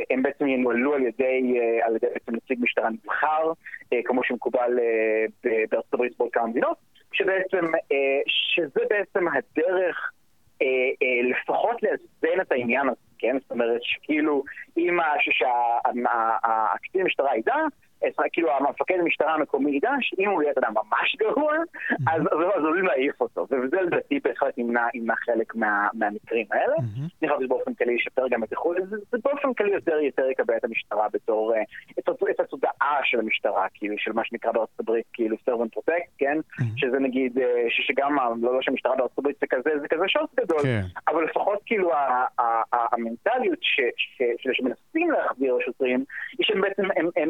הם 0.09 0.23
בעצם 0.23 0.47
ינוהלו 0.47 0.93
על 0.93 1.01
ידי, 1.01 1.59
אה, 1.59 1.85
על 1.85 1.95
ידי 1.95 2.07
בעצם 2.13 2.35
נציג 2.35 2.59
משטרה 2.61 2.89
נבחר, 2.89 3.51
אה, 3.93 3.99
כמו 4.05 4.23
שמקובל 4.23 4.79
אה, 4.79 5.25
בארצות 5.71 5.93
הברית 5.93 6.17
בעוד 6.17 6.31
כמה 6.31 6.47
מדינות, 6.47 6.77
שבעצם, 7.13 7.65
אה, 7.91 8.21
שזה 8.27 8.81
בעצם 8.89 9.25
הדרך 9.27 10.11
אה, 10.61 10.67
אה, 11.03 11.29
לפחות 11.29 11.83
לאזן 11.83 12.41
את 12.41 12.51
העניין 12.51 12.89
הזה, 12.89 13.01
כן? 13.17 13.37
זאת 13.41 13.51
אומרת 13.51 13.83
שכאילו, 13.83 14.43
אם 14.77 14.97
הקצין 16.43 17.01
המשטרה 17.01 17.37
ידע, 17.37 17.55
כאילו 18.33 18.51
המפקד 18.51 18.95
המשטרה 18.99 19.33
המקומי 19.33 19.71
ידע 19.75 19.91
שאם 20.01 20.29
הוא 20.29 20.41
יהיה, 20.41 20.51
אתה 20.51 20.59
יודע, 20.59 20.69
ממש 20.69 21.15
גרוע, 21.19 21.53
אז 22.07 22.21
עלולים 22.55 22.85
להעיף 22.85 23.21
אותו. 23.21 23.47
וזה 23.51 23.81
לדעתי 23.81 24.19
בהחלט 24.23 24.57
ימנע 24.57 25.15
חלק 25.25 25.55
מהמקרים 25.93 26.45
האלה. 26.51 26.75
אני 27.21 27.29
חושב 27.29 27.45
שבאופן 27.45 27.73
כללי 27.73 27.93
ישפר 27.93 28.27
גם 28.27 28.43
את 28.43 28.51
איכות, 28.51 28.77
זה 29.11 29.17
באופן 29.23 29.53
כללי 29.53 29.71
יותר 29.71 29.99
יותר 29.99 30.29
יקבל 30.29 30.57
את 30.57 30.63
המשטרה 30.63 31.07
בתור, 31.13 31.53
אה, 31.55 31.61
את 32.29 32.39
התודעה 32.39 32.99
של 33.03 33.19
המשטרה, 33.19 33.67
כאילו, 33.73 33.95
של 33.97 34.11
מה 34.11 34.25
שנקרא 34.25 34.51
בארצות 34.51 34.79
הברית, 34.79 35.05
כאילו 35.13 35.35
servant 35.35 35.77
protect, 35.79 36.09
כן? 36.17 36.37
שזה 36.75 36.99
נגיד, 36.99 37.37
אה, 37.37 37.65
שגם, 37.69 38.15
לא, 38.41 38.53
לא 38.53 38.61
שהמשטרה 38.61 38.95
בארצות 38.95 39.19
הברית 39.19 39.37
זה 39.41 39.47
כזה, 39.49 39.69
זה 39.81 39.87
כזה 39.87 40.03
שוט 40.07 40.39
גדול, 40.39 40.61
כן. 40.63 40.81
אבל 41.07 41.23
לפחות 41.23 41.59
כאילו 41.65 41.91
המנטליות 42.73 43.59
שמנסים 44.53 45.11
להחזיר 45.11 45.55
לשוטרים, 45.55 46.03
היא 46.37 46.45
שהם 46.45 46.61
בעצם, 46.61 46.83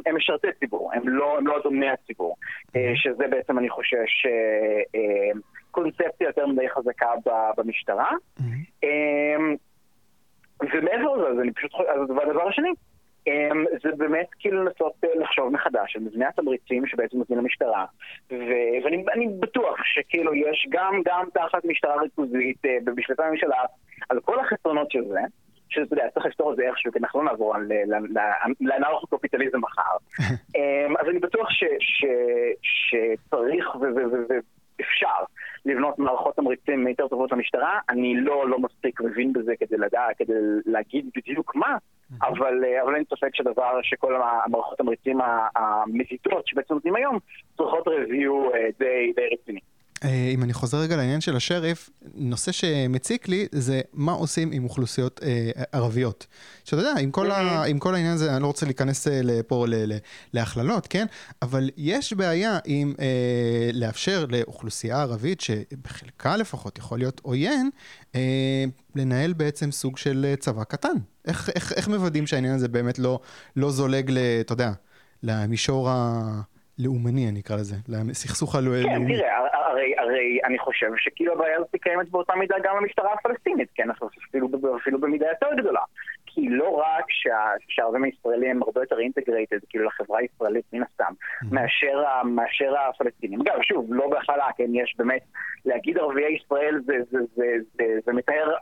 הם 0.06 0.16
משרתי 0.16 0.48
הציבור, 0.64 0.92
הם 0.94 1.10
לא, 1.10 1.38
הם 1.38 1.48
לא 1.48 1.60
דומני 1.64 1.90
הציבור. 1.90 2.36
אה, 2.76 2.92
שזה 2.96 3.28
בעצם, 3.28 3.60
אני 3.60 3.70
חושב, 3.70 3.98
אה, 4.96 5.40
קונספציה 5.72 6.28
יותר 6.28 6.48
מדי 6.48 6.70
חזקה 6.70 7.08
במשטרה. 7.58 8.12
ומעבר 10.74 11.16
לזה, 11.16 11.42
אני 11.42 11.54
פשוט 11.54 11.72
חושב, 11.74 11.90
אז 11.90 12.10
הדבר 12.10 12.48
השני, 12.48 12.70
זה 13.84 13.90
באמת 13.98 14.28
כאילו 14.40 14.64
לנסות 14.64 14.94
אה, 15.04 15.10
לחשוב 15.16 15.50
מחדש 15.50 15.96
על 15.96 16.02
מבנה 16.02 16.28
התמריצים 16.28 16.88
שבעצם 16.88 17.18
נותנים 17.18 17.40
למשטרה 17.40 17.86
ואני 18.84 19.28
בטוח 19.40 19.78
שכאילו 19.84 20.36
יש 20.36 20.68
גם, 20.70 20.94
גם 21.06 21.26
תחת 21.34 21.66
משטרה 21.66 22.02
ריכוזית 22.02 22.58
בשלטי 22.84 23.24
הממשלה 23.24 23.58
על 24.10 24.20
כל 24.20 24.40
החסרונות 24.40 24.92
של 24.92 25.06
זה 25.06 25.20
שאתה 25.74 25.94
יודע, 25.94 26.10
צריך 26.14 26.26
לפתור 26.26 26.52
את 26.52 26.58
זה 26.58 26.64
איכשהו, 26.64 26.92
כי 26.92 27.00
אנחנו 27.00 27.24
לא 27.24 27.32
נעבור 27.32 27.56
לאנרכו-קפיטליזם 28.62 29.58
מחר. 29.60 29.96
אמ, 30.56 30.98
אז 30.98 31.08
אני 31.10 31.20
בטוח 31.20 31.48
שצריך 32.62 33.76
ואפשר 33.76 35.24
לבנות 35.66 36.00
מערכות 36.00 36.36
תמריצים 36.36 36.88
יותר 36.88 37.08
טובות 37.08 37.32
למשטרה. 37.32 37.80
אני 37.90 38.16
לא, 38.16 38.50
לא 38.50 38.60
מספיק 38.60 39.02
מבין 39.02 39.34
בזה 39.34 39.54
כדי 39.60 39.78
לדעת, 39.78 40.18
כדי 40.18 40.34
להגיד 40.66 41.10
בדיוק 41.16 41.56
מה, 41.56 41.78
אבל, 42.22 42.64
אבל 42.84 42.96
אין 42.96 43.04
ספק 43.04 43.36
שדבר 43.36 43.80
שכל 43.82 44.16
המערכות 44.16 44.78
תמריצים 44.78 45.20
המזיתות 45.56 46.48
שבעצם 46.48 46.74
נותנים 46.74 46.96
היום 46.96 47.20
צריכות 47.58 47.88
review 47.88 48.56
אה, 48.56 48.68
די, 48.80 49.14
די 49.16 49.28
רציני. 49.34 49.60
אה, 50.04 50.30
אם 50.34 50.44
אני 50.44 50.54
חוזר 50.54 50.78
רגע 50.78 50.96
לעניין 50.96 51.22
של 51.22 51.36
השריף, 51.36 51.90
נושא 52.16 52.52
שמציק 52.52 53.28
לי 53.28 53.48
זה 53.52 53.82
מה 53.94 54.12
עושים 54.12 54.52
עם 54.52 54.64
אוכלוסיות 54.64 55.20
אה, 55.24 55.64
ערביות. 55.72 56.28
שאתה 56.64 56.82
יודע, 56.82 56.94
עם 57.00 57.12
כל, 57.12 57.32
ה, 57.32 57.64
עם 57.64 57.80
כל 57.80 57.96
העניין 57.96 58.14
הזה, 58.14 58.34
אני 58.34 58.42
לא 58.42 58.48
רוצה 58.48 58.66
להיכנס 58.66 59.08
אה, 59.08 59.20
לפה 59.24 59.66
להכללות, 60.34 60.88
כן? 60.88 61.06
אבל 61.42 61.70
יש 61.78 62.14
בעיה 62.14 62.60
עם 62.66 62.94
אה, 63.00 63.70
לאפשר 63.74 64.26
לאוכלוסייה 64.30 65.02
ערבית, 65.02 65.42
שבחלקה 65.42 66.38
לפחות 66.38 66.78
יכול 66.78 66.98
להיות 67.00 67.22
עוין, 67.24 67.70
אה, 68.16 68.64
לנהל 68.96 69.34
בעצם 69.34 69.72
סוג 69.72 69.98
של 69.98 70.34
צבא 70.40 70.64
קטן. 70.64 70.96
איך, 71.28 71.50
איך, 71.56 71.74
איך 71.74 71.88
מוודאים 71.88 72.28
שהעניין 72.28 72.56
הזה 72.56 72.68
באמת 72.68 73.00
לא, 73.00 73.20
לא 73.56 73.72
זולג 73.72 74.12
ל... 74.12 74.18
אתה 74.42 74.54
יודע, 74.54 74.72
למישור 75.24 75.90
הלאומני, 75.92 77.30
אני 77.30 77.40
אקרא 77.40 77.56
לזה, 77.58 77.76
לסכסוך 77.88 78.56
הלאומי. 78.56 78.84
כן, 78.84 79.08
תראה, 79.08 79.44
הרי, 79.74 79.94
הרי 79.98 80.40
אני 80.46 80.60
חושב 80.60 80.92
שכאילו 80.98 81.34
הבעיה 81.34 81.58
הזאת 81.58 81.76
קיימת 81.82 82.10
באותה 82.10 82.36
מידה 82.36 82.56
גם 82.64 82.76
במשטרה 82.82 83.14
הפלסטינית, 83.14 83.70
כן, 83.76 83.90
אפילו, 83.90 84.48
אפילו 84.78 85.00
במידה 85.00 85.28
יותר 85.28 85.48
גדולה. 85.58 85.82
כי 86.26 86.50
לא 86.50 86.70
רק 86.70 87.06
שהערבים 87.68 88.04
הישראלים 88.04 88.52
הם 88.52 88.64
הרבה 88.64 88.82
יותר 88.82 89.00
אינטגרייטד, 89.00 89.58
כאילו 89.70 89.86
לחברה 89.86 90.20
הישראלית 90.20 90.66
מן 90.74 90.84
הסתם, 90.84 91.14
mm-hmm. 91.14 91.46
מאשר, 91.52 92.04
מאשר 92.26 92.74
הפלסטינים. 92.78 93.42
אגב, 93.42 93.62
שוב, 93.62 93.94
לא 93.94 94.08
בהכלה, 94.10 94.48
כן, 94.58 94.76
יש 94.76 94.96
באמת, 94.98 95.22
להגיד 95.66 95.98
ערביי 95.98 96.36
ישראל 96.36 96.80
זה, 96.86 96.98
זה, 97.12 97.18
זה, 97.36 97.46
זה, 97.74 97.84
זה 98.06 98.14
מתאר 98.14 98.54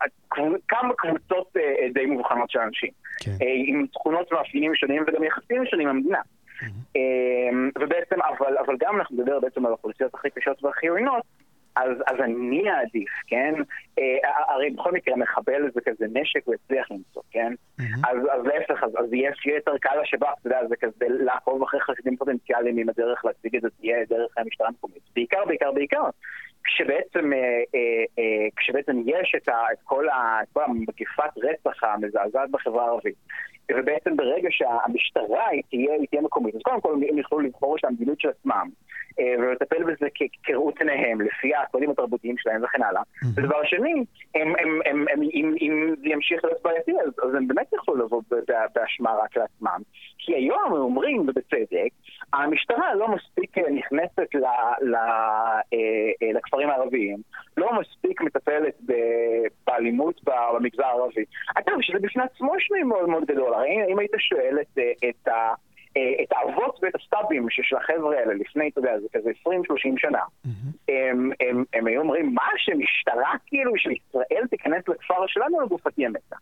כמה 0.68 0.94
קבוצות 0.98 1.58
אה, 1.58 1.88
די 1.94 2.06
מובחנות 2.06 2.50
של 2.50 2.60
אנשים. 2.60 2.90
כן. 3.20 3.32
אה, 3.32 3.48
עם 3.66 3.86
תכונות 3.94 4.34
ומאפיינים 4.34 4.76
שונים 4.76 5.04
וגם 5.08 5.24
יחסים 5.24 5.66
שונים 5.66 5.90
במדינה. 5.90 6.20
ובעצם, 7.80 8.16
אבל, 8.22 8.58
אבל 8.58 8.76
גם 8.80 8.96
אנחנו 9.00 9.18
נדבר 9.18 9.40
בעצם 9.40 9.66
על 9.66 9.72
האוכלוסיות 9.72 10.14
הכי 10.14 10.30
קשות 10.30 10.64
והכי 10.64 10.88
עוינות, 10.88 11.24
אז, 11.76 11.92
אז 12.08 12.20
אני 12.20 12.72
אעדיף, 12.72 13.10
כן? 13.28 13.54
אה, 14.00 14.30
הרי 14.48 14.70
בכל 14.70 14.92
מקרה 14.92 15.16
מחבל 15.16 15.72
זה 15.74 15.82
כזה 15.86 16.06
נשק 16.14 16.42
הוא 16.46 16.56
יצליח 16.56 16.92
למצוא, 16.92 17.22
כן? 17.32 17.54
Mm-hmm. 17.54 17.84
אז, 18.10 18.18
אז 18.32 18.46
להפך, 18.46 18.84
אז, 18.84 18.92
אז 18.98 19.14
יהיה 19.14 19.32
יותר 19.46 19.78
קל 19.82 20.02
לשב"כ, 20.02 20.28
אתה 20.40 20.48
יודע, 20.48 20.68
זה 20.68 20.76
כזה 20.76 21.06
לעקוב 21.10 21.64
אחרי 21.64 21.82
חשודים 21.82 22.18
פוטנציאליים 22.18 22.80
אם 22.80 22.90
הדרך 22.90 23.26
להציג 23.26 23.56
את 23.56 23.62
זה 23.62 23.68
תהיה 23.80 23.98
דרך 24.10 24.38
המשטרה 24.38 24.68
המקומית. 24.68 25.02
בעיקר, 25.16 25.46
בעיקר, 25.46 25.72
בעיקר, 25.72 26.10
כשבעצם, 26.64 27.34
אה, 27.34 27.40
אה, 27.76 28.04
אה, 28.20 28.48
כשבעצם 28.56 29.02
יש 29.06 29.36
את, 29.38 29.50
ה, 29.50 29.64
את, 29.74 29.78
כל 29.84 30.10
ה, 30.10 30.40
את 30.44 30.48
כל 30.54 30.64
המגפת 30.64 31.38
רצח 31.38 31.84
המזעזעת 31.84 32.52
בחברה 32.52 32.86
הערבית, 32.86 33.16
ובעצם 33.72 34.18
ברגע 34.18 34.50
שהמשטרה 34.52 35.48
היא 35.48 35.62
תהיה, 35.70 35.94
היא 35.94 36.08
תהיה 36.10 36.22
מקומית, 36.22 36.56
אז 36.56 36.62
קודם 36.62 36.82
כל 36.82 36.94
הם 36.94 37.18
יוכלו 37.18 37.40
לבחור 37.40 37.78
את 37.78 37.86
המדיניות 37.86 38.20
של 38.20 38.30
עצמם. 38.30 38.70
אה, 39.20 39.36
ולטפל 39.40 39.84
בזה 39.84 40.08
כראות 40.44 40.80
עיניהם, 40.80 41.22
לפי 41.22 41.56
הקודים 41.56 41.90
התרבותיים 41.90 42.38
שלהם 42.38 42.64
וכן 42.64 42.84
הלאה. 42.84 43.02
ודבר 43.36 43.64
שני, 43.64 43.94
אם 45.62 45.94
זה 46.02 46.08
ימשיך 46.10 46.46
להיות 46.46 46.62
בעייתי, 46.64 46.92
אז 47.24 47.36
הם 47.36 47.48
באמת 47.48 47.74
יוכלו 47.74 47.96
לבוא 47.96 48.22
באשמה 48.76 49.14
רק 49.24 49.38
לעצמם. 49.38 49.82
כי 50.18 50.36
היום 50.36 50.66
הם 50.66 50.72
אומרים, 50.72 51.22
ובצדק, 51.22 51.90
המשטרה 52.34 52.96
לא 52.96 53.08
מספיק 53.08 53.58
אה, 53.58 53.72
נכנסת 53.72 54.20
אה, 54.20 55.62
לכפרים 56.34 56.70
הערביים, 56.70 57.18
לא 57.58 57.80
מספיק 57.80 58.22
מטפלת 58.22 58.78
באלימות 59.68 60.22
במגזר 60.24 60.86
הערבי. 60.86 61.24
אגב, 61.56 61.82
שזה 61.82 62.00
בפני 62.02 62.24
עצמו 62.24 62.54
שינוי 62.60 62.84
מאוד 62.84 63.10
מאוד 63.10 63.26
גדול. 63.26 63.54
הרי 63.54 63.94
אם 63.94 64.00
היית 64.00 64.12
שואל 64.18 64.58
את 65.10 65.28
ה... 65.28 65.54
אה, 65.98 66.24
את 66.24 66.32
האבות 66.32 66.80
ואת 66.84 66.96
הסטאבים 66.96 67.48
של 67.50 67.76
החבר'ה 67.78 68.18
האלה 68.18 68.34
לפני, 68.34 68.70
אתה 68.70 68.80
יודע, 68.80 69.00
זה 69.00 69.08
כזה 69.14 69.30
20-30 69.48 69.52
שנה, 69.98 70.20
הם, 70.90 71.32
הם, 71.40 71.64
הם 71.74 71.88
היו 71.88 72.02
אומרים, 72.02 72.34
מה, 72.34 72.48
שמשטרה 72.58 73.34
כאילו, 73.46 73.72
שישראל 73.78 74.48
תיכנס 74.50 74.88
לכפר 74.88 75.28
שלנו 75.28 75.62
לגופת 75.62 75.94
ימתה. 75.98 76.36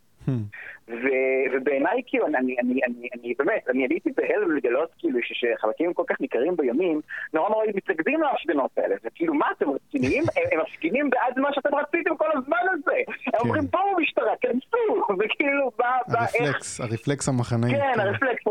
ובעיניי, 1.54 2.02
כאילו, 2.08 2.28
אני, 2.28 2.56
אני, 2.60 2.80
אני, 2.88 3.08
אני 3.14 3.34
באמת, 3.40 3.70
אני 3.70 3.86
עליתי 3.86 4.10
בהלם 4.18 4.56
לגלות, 4.58 4.90
כאילו, 5.00 5.20
שחלקים 5.24 5.94
כל 5.94 6.04
כך 6.08 6.22
ניכרים 6.22 6.58
בימין, 6.58 7.00
נורא 7.34 7.50
נורא 7.50 7.66
מתנגדים 7.76 8.22
להפגנות 8.22 8.72
האלה. 8.78 8.96
וכאילו, 9.04 9.34
מה, 9.34 9.46
אתם 9.58 9.66
רציניים? 9.70 10.24
הם 10.52 10.60
מפגינים 10.62 11.10
בעד 11.10 11.40
מה 11.40 11.50
שאתם 11.54 11.76
רציתם 11.76 12.16
כל 12.18 12.30
הזמן 12.34 12.58
הזה. 12.72 12.98
הם 13.26 13.40
אומרים, 13.40 13.64
בואו 13.72 14.00
משטרה, 14.00 14.34
כנסו! 14.42 14.78
וכאילו, 15.20 15.72
בא, 15.78 15.86
בא, 16.08 16.20
איך... 16.22 16.36
הרפלקס, 16.42 16.82
הרפלקס 16.82 17.30
המחנאי. 17.30 17.72
כן, 17.72 18.00
הרפלקס. 18.00 18.44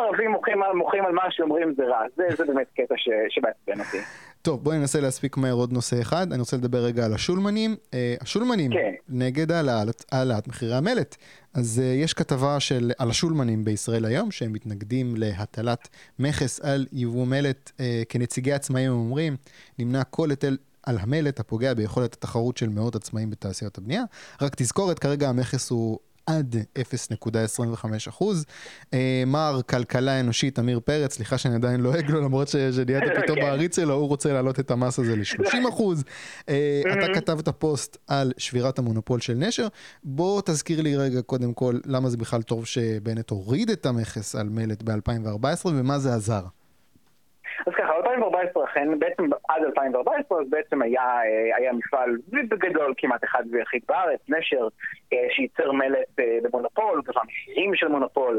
הורים 0.00 0.34
ערבים 0.34 0.78
מוחים 0.78 1.04
על 1.04 1.12
מה 1.12 1.22
שאומרים 1.30 1.74
זה 1.76 1.84
רע. 1.84 2.00
זה 2.36 2.44
באמת 2.44 2.66
קטע 2.76 2.94
שמעצבן 3.28 3.80
אותי. 3.80 3.98
טוב, 4.42 4.64
בואי 4.64 4.78
ננסה 4.78 5.00
להספיק 5.00 5.36
מהר 5.36 5.52
עוד 5.52 5.72
נושא 5.72 6.00
אחד. 6.00 6.32
אני 6.32 6.40
רוצה 6.40 6.56
לדבר 6.56 6.78
רגע 6.78 7.04
על 7.04 7.14
השולמנים. 7.14 7.76
אה, 7.94 8.14
השולמנים 8.20 8.72
כן. 8.72 8.92
נגד 9.08 9.52
העלאת 10.12 10.48
מחירי 10.48 10.74
המלט. 10.74 11.16
אז 11.54 11.82
uh, 11.82 12.04
יש 12.04 12.14
כתבה 12.14 12.60
של, 12.60 12.92
על 12.98 13.10
השולמנים 13.10 13.64
בישראל 13.64 14.04
היום, 14.04 14.30
שהם 14.30 14.52
מתנגדים 14.52 15.14
להטלת 15.16 15.88
מכס 16.18 16.60
על 16.60 16.86
יבוא 16.92 17.26
מלט. 17.26 17.70
Uh, 17.76 17.80
כנציגי 18.08 18.52
עצמאים 18.52 18.90
הם 18.90 18.98
אומרים, 18.98 19.36
נמנע 19.78 20.04
כל 20.04 20.30
היטל 20.30 20.56
על 20.86 20.96
המלט 21.00 21.40
הפוגע 21.40 21.74
ביכולת 21.74 22.14
התחרות 22.14 22.56
של 22.56 22.68
מאות 22.68 22.94
עצמאים 22.94 23.30
בתעשיות 23.30 23.78
הבנייה. 23.78 24.02
רק 24.42 24.54
תזכורת, 24.54 24.98
כרגע 24.98 25.28
המכס 25.28 25.70
הוא 25.70 25.98
עד 26.26 26.56
0.25 26.78 27.86
אחוז. 28.08 28.44
אה, 28.94 29.22
מר 29.26 29.60
כלכלה 29.68 30.20
אנושית, 30.20 30.58
אמיר 30.58 30.80
פרץ, 30.80 31.14
סליחה 31.14 31.38
שאני 31.38 31.54
עדיין 31.54 31.80
לועג 31.80 32.10
לו, 32.10 32.20
למרות 32.20 32.48
שנהיית 32.48 33.04
פתאום 33.22 33.38
בעריץ 33.38 33.76
שלו, 33.76 33.94
הוא 33.94 34.08
רוצה 34.08 34.32
להעלות 34.32 34.60
את 34.60 34.70
המס 34.70 34.98
הזה 34.98 35.16
ל-30 35.16 35.68
אחוז. 35.68 36.04
אה, 36.48 36.82
אתה 36.92 37.14
כתבת 37.14 37.48
פוסט 37.48 37.96
על 38.06 38.32
שבירת 38.38 38.78
המונופול 38.78 39.20
של 39.20 39.34
נשר. 39.34 39.68
בוא 40.04 40.42
תזכיר 40.44 40.82
לי 40.82 40.96
רגע, 40.96 41.22
קודם 41.22 41.54
כל, 41.54 41.78
למה 41.84 42.10
זה 42.10 42.16
בכלל 42.16 42.42
טוב 42.42 42.66
שבנט 42.66 43.30
הוריד 43.30 43.70
את 43.70 43.86
המכס 43.86 44.34
על 44.34 44.48
מלט 44.48 44.82
ב-2014, 44.82 45.66
ומה 45.66 45.98
זה 45.98 46.14
עזר. 46.14 46.42
אז 47.66 47.72
ככה, 47.74 47.96
2014 47.96 48.64
אכן, 48.64 48.98
בעצם 48.98 49.22
עד 49.48 49.62
2014, 49.64 50.40
אז 50.40 50.50
בעצם 50.50 50.82
היה, 50.82 51.02
אה, 51.02 51.56
היה 51.56 51.72
מפעל 51.72 52.10
בגדול 52.28 52.94
כמעט 52.96 53.24
אחד 53.24 53.42
ויחיד 53.50 53.82
בארץ, 53.88 54.20
נשר, 54.28 54.68
אה, 55.12 55.26
שייצר 55.30 55.72
מלט 55.72 56.20
אה, 56.20 56.38
במונופול, 56.42 57.02
קבע 57.04 57.20
מחירים 57.24 57.74
של 57.74 57.88
מונופול, 57.88 58.38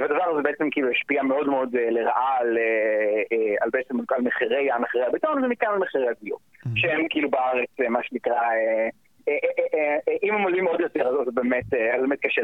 והדבר 0.00 0.24
הזה 0.24 0.42
בעצם 0.42 0.70
כאילו 0.70 0.90
השפיע 0.90 1.22
מאוד 1.22 1.46
מאוד 1.46 1.68
לרעה 1.72 2.36
על, 2.38 2.58
על 3.60 3.70
בעצם 3.72 3.94
על 4.10 4.22
מחירי, 4.22 4.68
מחירי 4.80 5.04
הבטון 5.04 5.44
ומכאן 5.44 5.68
על 5.68 5.78
מחירי 5.78 6.08
הדיור, 6.08 6.38
שהם 6.76 7.06
כאילו 7.10 7.30
בארץ 7.30 7.68
מה 7.88 8.02
שנקרא 8.02 8.40
אם 10.22 10.34
הם 10.34 10.42
עולים 10.42 10.66
עוד 10.66 10.80
יותר, 10.80 11.08
אז 11.08 11.34
באמת, 11.34 11.64
באמת 12.00 12.18
קשה 12.20 12.42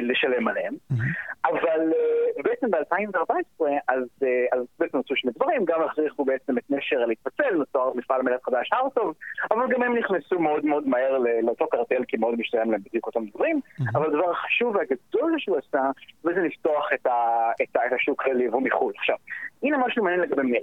לשלם 0.00 0.48
עליהם. 0.48 0.74
אבל 1.44 1.92
בעצם 2.44 2.70
ב-2014, 2.70 3.64
אז, 3.88 4.02
אז 4.52 4.64
בעצם 4.78 4.98
עשו 4.98 5.16
שני 5.16 5.30
דברים, 5.36 5.64
גם 5.64 5.82
הכריחו 5.82 6.24
בעצם 6.24 6.58
את 6.58 6.62
נשר 6.70 7.04
להתפצל, 7.06 7.54
נוצר 7.54 7.92
מפעל 7.94 8.22
מלך 8.22 8.40
חדש 8.44 8.68
הרטוב, 8.72 9.14
אבל 9.50 9.68
גם 9.68 9.82
הם 9.82 9.98
נכנסו 9.98 10.38
מאוד 10.38 10.64
מאוד 10.64 10.88
מהר 10.88 11.18
לאותו 11.42 11.66
קרטל, 11.66 12.04
כי 12.08 12.16
מאוד 12.16 12.34
משתלם 12.38 12.70
להם 12.70 12.80
בדיוק 12.84 13.06
אותם 13.06 13.26
דברים. 13.26 13.60
אבל 13.94 14.06
הדבר 14.06 14.30
החשוב 14.30 14.76
והגדול 14.76 15.34
שהוא 15.38 15.56
עשה, 15.56 15.90
זה 16.22 16.30
לפתוח 16.30 16.88
את, 16.94 17.06
ה, 17.06 17.50
את, 17.62 17.76
ה, 17.76 17.86
את 17.86 17.92
השוק 17.92 18.28
ליבוא 18.28 18.60
מחו"ל. 18.60 18.92
עכשיו, 18.96 19.16
הנה 19.62 19.78
משהו 19.86 20.04
מעניין 20.04 20.20
לגבי 20.20 20.42
מלט. 20.42 20.62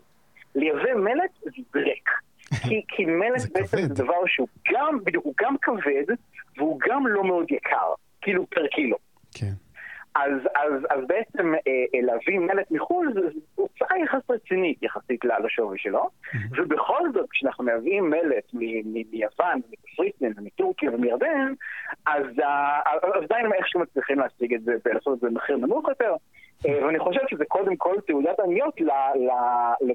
לייבא 0.55 0.93
מלט 0.93 1.31
זה 1.43 1.79
ריק. 1.79 2.09
כי, 2.63 2.81
כי 2.87 3.05
מלט 3.05 3.41
בעצם 3.53 3.77
זה 3.77 4.03
דבר 4.03 4.25
שהוא 4.27 4.47
גם, 4.71 4.99
בדיוק, 5.03 5.25
הוא 5.25 5.33
גם 5.41 5.55
כבד, 5.61 6.15
והוא 6.57 6.79
גם 6.89 7.07
לא 7.07 7.23
מאוד 7.23 7.51
יקר, 7.51 7.93
כאילו 8.25 8.45
פר 8.49 8.67
קילו. 8.67 8.97
כן. 9.33 9.53
אז, 10.15 10.31
אז, 10.55 10.73
אז 10.89 11.07
בעצם 11.07 11.53
אה, 11.53 11.59
אה 11.95 12.01
להביא 12.01 12.39
מלט 12.39 12.71
מחו"ל 12.71 13.13
זו 13.13 13.21
הוצאה 13.55 13.97
יחס 14.03 14.29
רצינית 14.29 14.83
יחסית 14.83 15.25
לשווי 15.43 15.77
שלו, 15.79 16.03
mm-hmm. 16.03 16.37
ובכל 16.57 17.01
זאת 17.13 17.29
כשאנחנו 17.29 17.63
מביאים 17.63 18.09
מלט 18.09 18.53
מיוון, 18.53 19.61
מקפריסין, 19.71 20.33
מטורקיה 20.41 20.91
ומירדן, 20.93 21.53
אז 22.05 22.25
עדיין 23.23 23.53
איכשהו 23.53 23.79
מצליחים 23.79 24.19
להשיג 24.19 24.53
את 24.53 24.63
זה 24.63 24.75
ולעשות 24.85 25.13
את 25.13 25.19
זה 25.19 25.27
במחיר 25.27 25.57
נמוך 25.57 25.89
יותר. 25.89 26.15
אה, 26.67 26.85
ואני 26.85 26.99
חושב 26.99 27.21
שזה 27.29 27.45
קודם 27.45 27.75
כל 27.75 27.95
תעודת 28.07 28.39
עניות 28.39 28.81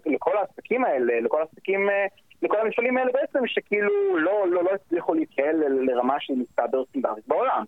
לכל 0.06 0.36
העסקים 0.36 0.84
האלה, 0.84 1.20
לכל 1.20 1.40
העסקים 1.40 1.90
אה, 1.90 2.06
לכל 2.42 2.60
המפעלים 2.60 2.96
האלה 2.96 3.12
בעצם, 3.12 3.46
שכאילו 3.46 4.18
לא, 4.18 4.48
לא, 4.48 4.64
לא 4.64 4.70
הצליחו 4.74 5.14
להתקהל 5.14 5.56
לרמה 5.56 6.16
של 6.20 6.34
מסתבר 6.34 6.84
סטנדרטית 6.84 7.28
בעולם. 7.28 7.64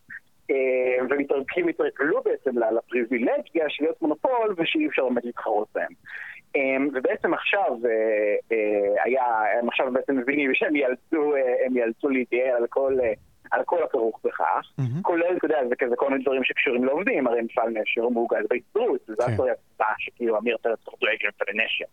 אה, 0.52 1.04
ומתרגלים, 1.10 1.68
התרגלו 1.68 2.22
בעצם 2.22 2.58
לפריבילגיה 2.58 3.64
של 3.68 3.84
להיות 3.84 4.02
מונופול 4.02 4.54
ושאי 4.56 4.86
אפשר 4.86 5.08
באמת 5.08 5.24
להתחרות 5.24 5.68
בהם. 5.74 5.92
אה, 6.56 6.76
ובעצם 6.94 7.34
עכשיו 7.34 7.78
אה, 8.52 9.02
היה, 9.04 9.24
הם 9.60 9.68
עכשיו 9.68 9.92
בעצם 9.92 10.16
מבינים 10.16 10.54
שהם 10.54 10.76
יאלצו, 10.76 11.34
הם 11.66 11.76
יאלצו 11.76 12.08
להתייעל 12.08 12.56
על 12.56 12.66
כל... 12.68 12.98
על 13.50 13.64
כל 13.64 13.82
הכרוך 13.82 14.20
בכך, 14.24 14.72
mm-hmm. 14.80 15.02
כולל, 15.02 15.36
אתה 15.36 15.46
יודע, 15.46 15.58
זה 15.68 15.76
כזה 15.76 15.96
כל 15.96 16.10
מיני 16.10 16.22
דברים 16.22 16.44
שקשורים 16.44 16.84
לעובדים, 16.84 17.26
הרי 17.26 17.42
מפעל 17.42 17.68
נשר 17.68 18.08
מאוגד 18.08 18.42
בהסתדרות, 18.50 19.00
וזו 19.08 19.22
כן. 19.22 19.32
הסטוריה 19.32 19.54
שכאילו 19.98 20.38
אמיר 20.38 20.56
פרץ 20.62 20.78
דואג 21.00 21.16
למפעלי 21.24 21.64
נשר. 21.64 21.84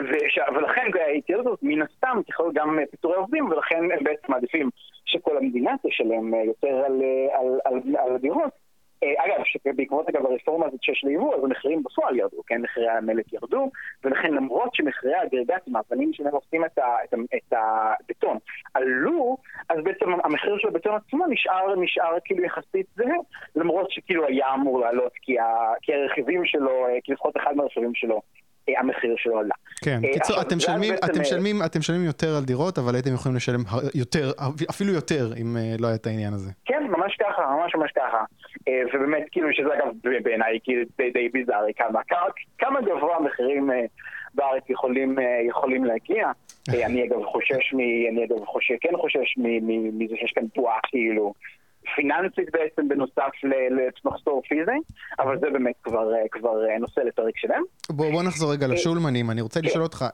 וש... 0.00 0.38
ולכן 0.56 0.90
ההתייעלות 1.00 1.46
הזאת 1.46 1.58
מן 1.62 1.82
הסתם 1.82 2.20
תכלול 2.26 2.52
גם 2.54 2.78
פיטורי 2.90 3.16
עובדים, 3.16 3.50
ולכן 3.50 3.78
הם 3.78 4.04
בעצם 4.04 4.32
מעדיפים 4.32 4.70
שכל 5.04 5.36
המדינה 5.36 5.74
תשלם 5.82 6.34
יותר 6.34 6.84
על, 6.84 7.02
על, 7.32 7.60
על, 7.64 7.96
על 7.96 8.14
הדירות, 8.14 8.66
אגב, 9.04 9.74
בעקבות 9.76 10.08
אגב 10.08 10.26
הרפורמה 10.26 10.66
הזאת 10.66 10.82
שיש 10.82 11.04
ליבוא, 11.04 11.34
אז 11.34 11.44
המחירים 11.44 11.82
בפועל 11.82 12.16
ירדו, 12.16 12.42
כן, 12.46 12.62
מחירי 12.62 12.88
המלט 12.88 13.32
ירדו, 13.32 13.70
ולכן 14.04 14.34
למרות 14.34 14.74
שמחירי 14.74 15.14
האגרגטים, 15.14 15.76
האבנים 15.76 16.12
שלהם 16.12 16.34
עושים 16.34 16.64
את, 16.64 16.78
את, 16.78 17.14
את 17.34 17.52
הבטון, 17.52 18.38
עלו, 18.74 19.36
אז 19.68 19.78
בעצם 19.84 20.06
המחיר 20.24 20.58
של 20.58 20.68
הבטון 20.68 20.94
עצמו 20.94 21.26
נשאר, 21.26 21.76
נשאר 21.76 22.16
כאילו 22.24 22.44
יחסית 22.44 22.86
זהה, 22.96 23.16
למרות 23.56 23.90
שכאילו 23.90 24.26
היה 24.26 24.54
אמור 24.54 24.80
לעלות, 24.80 25.12
כי, 25.22 25.38
ה, 25.38 25.44
כי 25.82 25.94
הרכיבים 25.94 26.44
שלו, 26.44 26.86
כי 27.04 27.12
לפחות 27.12 27.36
אחד 27.36 27.56
מהרכיבים 27.56 27.94
שלו 27.94 28.22
המחיר 28.78 29.14
שלו 29.16 29.38
עלה. 29.38 29.54
כן, 29.84 30.00
קיצור, 30.12 30.40
אתם 30.40 30.56
משלמים, 30.56 30.94
אתם 31.04 31.20
משלמים, 31.20 31.56
אתם 31.66 31.78
משלמים 31.78 32.04
יותר 32.04 32.36
על 32.36 32.44
דירות, 32.44 32.78
אבל 32.78 32.94
הייתם 32.94 33.14
יכולים 33.14 33.36
לשלם 33.36 33.60
יותר, 33.94 34.32
אפילו 34.70 34.92
יותר, 34.92 35.32
אם 35.40 35.56
לא 35.78 35.86
היה 35.86 35.96
את 35.96 36.06
העניין 36.06 36.32
הזה. 36.32 36.50
כן, 36.64 36.82
ממש 36.88 37.16
ככה, 37.20 37.56
ממש 37.60 37.74
ממש 37.74 37.92
ככה. 37.96 38.24
ובאמת, 38.94 39.24
כאילו, 39.32 39.48
שזה 39.52 39.68
אגב 39.74 39.88
בעיניי 40.22 40.58
כאילו 40.64 40.82
די 41.12 41.28
ביזארי, 41.28 41.72
כמה, 41.76 42.00
כמה 42.58 42.80
גבוה 42.80 43.16
המחירים 43.16 43.70
בארץ 44.34 44.62
יכולים, 44.68 45.18
יכולים 45.48 45.84
להגיע. 45.84 46.30
אני 46.68 47.04
אגב 47.04 47.24
חושש 47.24 47.74
מ... 47.74 47.78
אני 48.10 48.24
אגב 48.24 48.44
חושש, 48.44 48.72
כן 48.80 48.96
חושש 48.96 49.34
מזה 49.92 50.14
שיש 50.16 50.32
כאן 50.32 50.46
תנועה 50.54 50.78
כאילו 50.86 51.34
פיננסית 51.96 52.52
בעצם 52.52 52.88
בנוסף 52.88 53.30
למחסור 54.04 54.42
פיזי, 54.48 54.78
אבל 55.18 55.38
זה 55.40 55.50
באמת 55.50 55.74
כבר, 55.82 56.10
כבר 56.30 56.52
נושא 56.80 57.00
לפרק 57.00 57.36
שלם. 57.36 57.62
בוא, 57.90 58.10
בוא 58.10 58.22
נחזור 58.22 58.52
רגע 58.52 58.66
לשולמנים, 58.66 59.30
אני 59.30 59.40
רוצה 59.40 59.60
לשאול 59.60 59.82
אותך, 59.82 60.04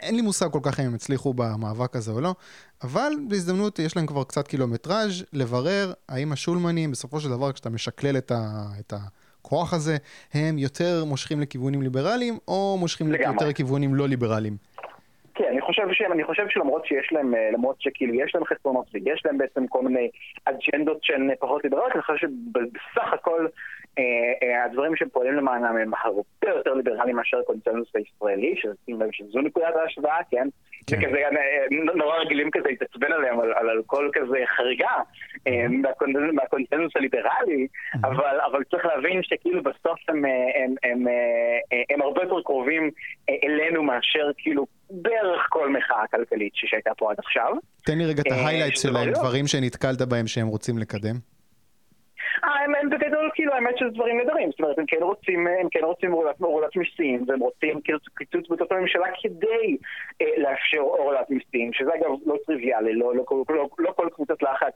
אין 0.00 0.14
לי 0.14 0.22
מושג 0.22 0.50
כל 0.52 0.60
כך 0.62 0.80
אם 0.80 0.84
הם 0.86 0.94
הצליחו 0.94 1.34
במאבק 1.34 1.96
הזה 1.96 2.12
או 2.12 2.20
לא, 2.20 2.34
אבל 2.82 3.12
בהזדמנות 3.28 3.78
יש 3.78 3.96
להם 3.96 4.06
כבר 4.06 4.24
קצת 4.24 4.48
קילומטראז' 4.48 5.24
לברר 5.32 5.92
האם 6.08 6.32
השולמנים 6.32 6.90
בסופו 6.90 7.20
של 7.20 7.28
דבר 7.28 7.52
כשאתה 7.52 7.70
משקלל 7.70 8.16
את, 8.16 8.30
ה, 8.30 8.64
את 8.80 8.92
הכוח 8.92 9.74
הזה, 9.74 9.96
הם 10.34 10.58
יותר 10.58 11.04
מושכים 11.04 11.40
לכיוונים 11.40 11.82
ליברליים 11.82 12.38
או 12.48 12.76
מושכים 12.80 13.12
לגמרי. 13.12 13.32
יותר 13.34 13.48
לכיוונים 13.48 13.94
לא 13.94 14.08
ליברליים? 14.08 14.56
חושב, 15.68 15.92
שהם, 15.92 16.12
אני 16.12 16.24
חושב 16.24 16.48
שלמרות 16.48 16.86
שיש 16.86 17.12
להם, 17.12 17.34
למרות 17.52 17.76
שכאילו 17.80 18.14
יש 18.14 18.34
להם 18.34 18.44
חסרונות 18.44 18.86
ויש 18.92 19.22
להם 19.24 19.38
בעצם 19.38 19.66
כל 19.66 19.82
מיני 19.82 20.10
אג'נדות 20.44 21.04
שהן 21.04 21.30
פחות 21.40 21.64
ליברליות, 21.64 21.92
אני 21.92 22.02
חושב 22.02 22.26
שבסך 22.26 23.12
הכל 23.12 23.46
אה, 23.98 24.02
אה, 24.42 24.64
הדברים 24.64 24.96
שהם 24.96 25.08
פועלים 25.08 25.34
למענם 25.34 25.76
הם 25.76 25.90
הרבה 26.02 26.22
יותר 26.56 26.74
ליברליים 26.74 27.16
מאשר 27.16 27.38
הקונצנזוס 27.38 27.88
הישראלי, 27.94 28.54
שזו 29.12 29.40
נקודת 29.40 29.76
ההשוואה, 29.76 30.18
כן? 30.30 30.48
כן. 30.90 31.00
שכזה 31.00 31.18
נורא 31.94 32.16
רגילים 32.16 32.50
כזה 32.50 32.68
להתעצבן 32.68 33.12
עליהם 33.12 33.40
על, 33.40 33.52
על, 33.52 33.70
על 33.70 33.82
כל 33.86 34.10
כזה 34.12 34.38
חריגה 34.56 34.94
אה, 35.46 35.66
מהקונצנזוס 36.32 36.92
הליברלי, 36.96 37.66
אבל, 38.04 38.40
אבל 38.50 38.64
צריך 38.70 38.86
להבין 38.86 39.22
שכאילו 39.22 39.62
בסוף 39.62 39.98
הם, 40.08 40.24
הם, 40.24 40.24
הם, 40.64 40.74
הם, 40.82 41.06
הם 41.90 42.02
הרבה 42.02 42.22
יותר 42.22 42.42
קרובים 42.44 42.90
אלינו 43.44 43.82
מאשר 43.82 44.30
כאילו 44.38 44.66
בערך 44.90 45.46
כל 45.48 45.72
מחאה 45.72 46.06
כלכלית 46.10 46.52
שהייתה 46.54 46.90
פה 46.98 47.10
עד 47.10 47.16
עכשיו. 47.18 47.52
תן 47.84 47.98
לי 47.98 48.04
רגע 48.04 48.22
את 48.26 48.32
ההיילייט 48.32 48.76
שלהם, 48.76 49.12
דברים 49.12 49.46
שנתקלת 49.46 50.02
בהם 50.02 50.26
שהם 50.26 50.46
רוצים 50.46 50.78
לקדם. 50.78 51.37
אה, 52.44 52.64
הם, 52.64 52.90
בגדול, 52.90 53.30
כאילו, 53.34 53.52
האמת 53.54 53.78
שזה 53.78 53.88
דברים 53.88 54.18
נהדרים. 54.18 54.50
זאת 54.50 54.60
אומרת, 54.60 54.78
הם 54.78 54.84
כן 54.86 55.02
רוצים, 55.02 55.46
הם 55.46 55.68
כן 55.70 55.84
רוצים 55.84 56.12
הורדת, 56.38 56.76
מיסים, 56.76 57.24
והם 57.28 57.40
רוצים 57.40 57.80
כאילו 57.80 57.98
קיצוץ 58.16 58.50
בתוך 58.50 58.72
הממשלה 58.72 59.06
כדי 59.22 59.76
אה, 60.22 60.26
לאפשר 60.36 60.80
הורדת 60.80 61.30
מיסים, 61.30 61.72
שזה 61.72 61.90
אגב 61.94 62.10
לא 62.26 62.36
טריוויאלי, 62.46 62.94
לא, 62.94 63.14
לא, 63.14 63.24
לא, 63.30 63.44
לא, 63.48 63.68
לא 63.78 63.92
כל 63.96 64.08
קבוצת 64.14 64.42
לחץ 64.42 64.74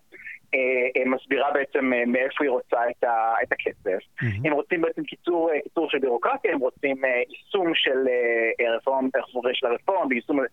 אה, 0.55 0.61
אה, 0.97 1.05
מסבירה 1.07 1.51
בעצם 1.53 1.93
אה, 1.93 2.05
מאיפה 2.07 2.45
היא 2.45 2.51
רוצה 2.51 2.77
את, 2.91 3.05
ה, 3.05 3.35
את 3.43 3.53
הכסף. 3.53 3.99
Mm-hmm. 3.99 4.27
הם 4.45 4.53
רוצים 4.53 4.81
בעצם 4.81 5.05
קיצור, 5.05 5.51
אה, 5.51 5.61
קיצור 5.61 5.91
של 5.91 5.99
בירוקרטיה, 5.99 6.53
הם 6.53 6.59
רוצים 6.59 7.05
אה, 7.05 7.23
יישום 7.29 7.75
של 7.75 8.09
אה, 8.61 8.77
רפורמה, 8.77 9.09
של 9.53 9.67
הרפורמה, 9.67 10.07
ביישום, 10.07 10.41
אה, 10.41 10.45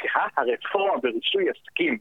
סליחה, 0.00 0.26
הרפורמה 0.36 0.96
ברישוי 0.96 1.50
עסקים. 1.50 1.98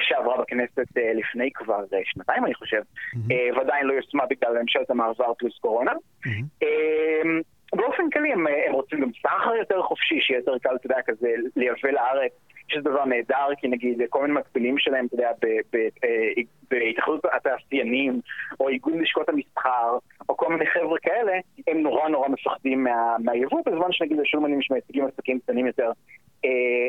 שעברה 0.00 0.42
בכנסת 0.42 0.96
לפני 1.14 1.50
כבר 1.54 1.84
שנתיים, 2.04 2.44
אני 2.44 2.54
חושב, 2.54 2.80
mm-hmm. 2.80 3.56
ועדיין 3.56 3.86
לא 3.86 3.92
יושמה 3.92 4.26
בגלל 4.26 4.62
ממשלת 4.62 4.90
המעבר 4.90 5.34
פלוס 5.38 5.58
קורונה. 5.58 5.92
Mm-hmm. 5.92 6.64
באופן 7.76 8.10
כללי 8.10 8.32
הם, 8.32 8.46
הם 8.66 8.72
רוצים 8.72 9.00
גם 9.00 9.08
סחר 9.22 9.54
יותר 9.54 9.82
חופשי, 9.82 10.20
שיהיה 10.20 10.38
יותר 10.38 10.58
קל, 10.58 10.74
אתה 10.74 10.86
יודע, 10.86 11.02
כזה 11.06 11.28
לייבא 11.56 11.90
לארץ, 11.90 12.32
שזה 12.68 12.80
דבר 12.80 13.04
נהדר, 13.04 13.46
כי 13.58 13.68
נגיד 13.68 14.02
כל 14.10 14.22
מיני 14.22 14.32
מקבילים 14.32 14.78
שלהם, 14.78 15.06
אתה 15.06 15.14
יודע, 15.14 15.30
בהתאחדות 16.70 17.24
התעשיינים, 17.32 18.20
או 18.60 18.68
איגוד 18.68 18.94
לשכות 19.00 19.28
המסחר, 19.28 19.98
או 20.28 20.36
כל 20.36 20.48
מיני 20.52 20.66
חבר'ה 20.66 20.98
כאלה, 20.98 21.32
הם 21.66 21.78
נורא 21.78 22.08
נורא 22.08 22.28
מפחדים 22.28 22.84
מה, 22.84 23.16
מהיבוא, 23.18 23.60
בזמן 23.66 23.92
שנגיד 23.92 24.20
השולמנים 24.20 24.62
שמייצגים 24.62 25.06
עסקים 25.06 25.38
קטנים 25.38 25.66
יותר, 25.66 25.90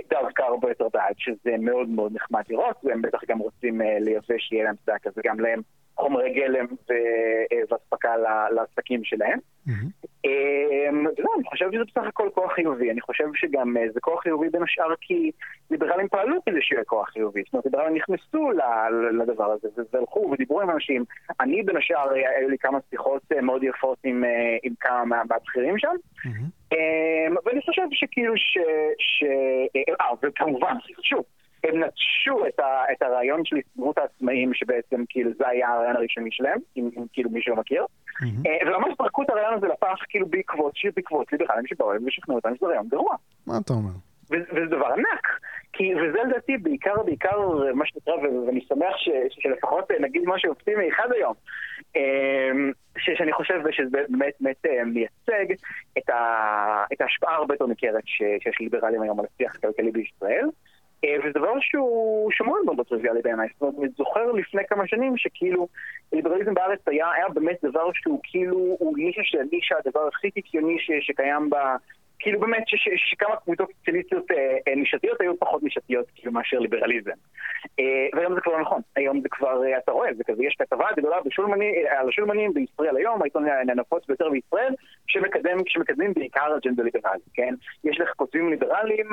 דווקא 0.09 0.43
הרבה 0.43 0.69
יותר 0.69 0.87
בעד, 0.93 1.15
שזה 1.17 1.55
מאוד 1.59 1.89
מאוד 1.89 2.11
נחמד 2.15 2.43
לראות, 2.49 2.75
והם 2.83 3.01
בטח 3.01 3.19
גם 3.27 3.39
רוצים 3.39 3.81
לייבא 3.99 4.37
שיהיה 4.37 4.63
להם 4.63 4.75
צדק 4.85 5.03
כזה 5.03 5.21
גם 5.25 5.39
להם 5.39 5.61
חומרי 5.97 6.33
גלם 6.33 6.65
ואספקה 7.69 8.17
לעסקים 8.51 9.03
שלהם. 9.03 9.39
לא, 11.17 11.29
אני 11.35 11.43
חושב 11.45 11.71
שזה 11.71 11.83
בסך 11.83 12.07
הכל 12.07 12.29
כוח 12.33 12.51
חיובי. 12.53 12.91
אני 12.91 13.01
חושב 13.01 13.25
שגם 13.33 13.75
זה 13.93 13.99
כוח 13.99 14.23
חיובי 14.23 14.49
בין 14.49 14.63
השאר 14.63 14.93
כי 15.01 15.31
ליברלים 15.71 16.07
פעלו 16.07 16.37
כדי 16.45 16.61
שיהיה 16.61 16.83
כוח 16.83 17.09
חיובי. 17.09 17.43
זאת 17.45 17.53
אומרת, 17.53 17.65
ליברלים 17.65 17.95
נכנסו 17.95 18.51
לדבר 19.21 19.51
הזה 19.51 19.67
והלכו 19.93 20.29
ודיברו 20.31 20.61
עם 20.61 20.69
אנשים. 20.69 21.03
אני 21.39 21.63
בין 21.63 21.77
השאר, 21.77 22.09
היו 22.39 22.49
לי 22.49 22.57
כמה 22.57 22.79
שיחות 22.89 23.21
מאוד 23.41 23.63
יפות 23.63 23.97
עם 24.63 24.73
כמה 24.79 25.23
מהבכירים 25.23 25.77
שם. 25.77 25.95
ואני 27.45 27.61
חושב 27.61 27.81
שכאילו 27.91 28.33
ש... 28.37 29.23
אה, 30.01 30.05
וכמובן, 30.23 30.75
שוב. 31.01 31.23
הם 31.67 31.83
נטשו 31.83 32.47
את, 32.47 32.59
ה, 32.59 32.83
את 32.91 33.01
הרעיון 33.01 33.45
של 33.45 33.55
הסתדרות 33.57 33.97
העצמאים, 33.97 34.53
שבעצם 34.53 35.03
כאילו 35.09 35.31
זה 35.37 35.47
היה 35.47 35.69
הרעיון 35.69 35.95
הראשוני 35.95 36.29
שלהם, 36.31 36.59
אם, 36.77 36.89
כאילו 37.13 37.29
מישהו 37.29 37.55
מכיר. 37.55 37.85
Mm-hmm. 37.85 38.67
וממש 38.67 38.93
פרקו 38.97 39.23
את 39.23 39.29
הרעיון 39.29 39.53
הזה 39.53 39.67
לפח 39.67 39.99
כאילו 40.09 40.27
בעקבות, 40.27 40.73
בעקבות 40.95 41.31
ליברלים 41.31 41.67
שבאו 41.67 41.93
להם 41.93 42.03
ושכנעו 42.07 42.37
אותם 42.37 42.55
שזה 42.55 42.65
רעיון 42.65 42.87
גרוע. 42.87 43.15
מה 43.47 43.53
אתה 43.65 43.73
אומר? 43.73 43.91
וזה 44.29 44.65
דבר 44.65 44.85
ענק. 44.85 45.39
כי, 45.73 45.95
וזה 45.95 46.17
לדעתי 46.27 46.57
בעיקר, 46.57 47.03
בעיקר 47.05 47.39
מה 47.73 47.85
שנקרא, 47.85 48.13
ואני 48.15 48.61
שמח 48.61 48.95
ש, 48.97 49.09
שלפחות 49.29 49.91
נגיד 49.99 50.21
משהו 50.25 50.49
אופטימי 50.49 50.89
אחד 50.89 51.07
היום, 51.11 51.33
ש, 52.97 53.09
שאני 53.17 53.33
חושב 53.33 53.59
שזה 53.71 53.89
באמת 53.91 54.33
באמת 54.39 54.65
מייצג 54.85 55.53
את, 55.97 56.09
ה, 56.09 56.83
את 56.93 57.01
ההשפעה 57.01 57.35
הרבה 57.35 57.53
יותר 57.53 57.65
ניכרת 57.65 58.03
שיש 58.05 58.59
ליברלים 58.59 59.01
היום 59.01 59.19
על 59.19 59.25
השיח 59.33 59.55
הכלכלי 59.55 59.91
בישראל. 59.91 60.45
וזה 61.03 61.29
דבר 61.39 61.53
שהוא 61.59 62.31
מאוד 62.45 62.59
מאוד 62.65 62.87
טריוויאלי 62.87 63.21
בעיניי. 63.21 63.47
זאת 63.53 63.61
אומרת, 63.61 63.75
אני 63.79 63.87
זוכר 63.97 64.31
לפני 64.31 64.61
כמה 64.69 64.87
שנים 64.87 65.17
שכאילו 65.17 65.67
ליברליזם 66.13 66.53
בארץ 66.53 66.79
היה, 66.87 67.11
היה 67.11 67.29
באמת 67.29 67.57
דבר 67.63 67.89
שהוא 67.93 68.19
כאילו, 68.23 68.57
הוא 68.79 68.97
נישה 68.97 69.21
של 69.23 69.37
נישה, 69.51 69.75
הדבר 69.85 70.07
הכי 70.07 70.31
קיקיוני 70.31 70.77
שקיים 71.01 71.49
ב... 71.49 71.55
כאילו 72.19 72.39
באמת 72.39 72.63
שכמה 72.95 73.35
קבוצות 73.35 73.69
סוציאליסטיות 73.77 74.25
נישתיות 74.75 75.21
היו 75.21 75.39
פחות 75.39 75.63
נישתיות 75.63 76.05
כאילו 76.15 76.31
מאשר 76.31 76.59
ליברליזם. 76.59 77.11
והיום 78.13 78.33
זה 78.35 78.41
כבר 78.41 78.51
לא 78.53 78.61
נכון, 78.61 78.81
היום 78.95 79.21
זה 79.21 79.29
כבר, 79.29 79.61
אתה 79.77 79.91
רואה, 79.91 80.13
זה 80.13 80.23
כזה, 80.23 80.43
יש 80.43 80.55
כתבה 80.59 80.87
גדולה 80.97 81.17
על 81.97 82.07
השולמנים 82.09 82.53
בישראל 82.53 82.97
היום, 82.97 83.21
העיתון 83.21 83.45
הנפוץ 83.69 84.07
ביותר 84.07 84.29
בישראל, 84.29 84.73
שמקדמים 85.67 86.13
בעיקר 86.13 86.57
אג'נדה 86.57 86.83
ליברלית, 86.83 87.23
כן? 87.33 87.53
יש 87.83 87.99
לך 87.99 88.09
כותבים 88.15 88.49
ליברליים, 88.49 89.09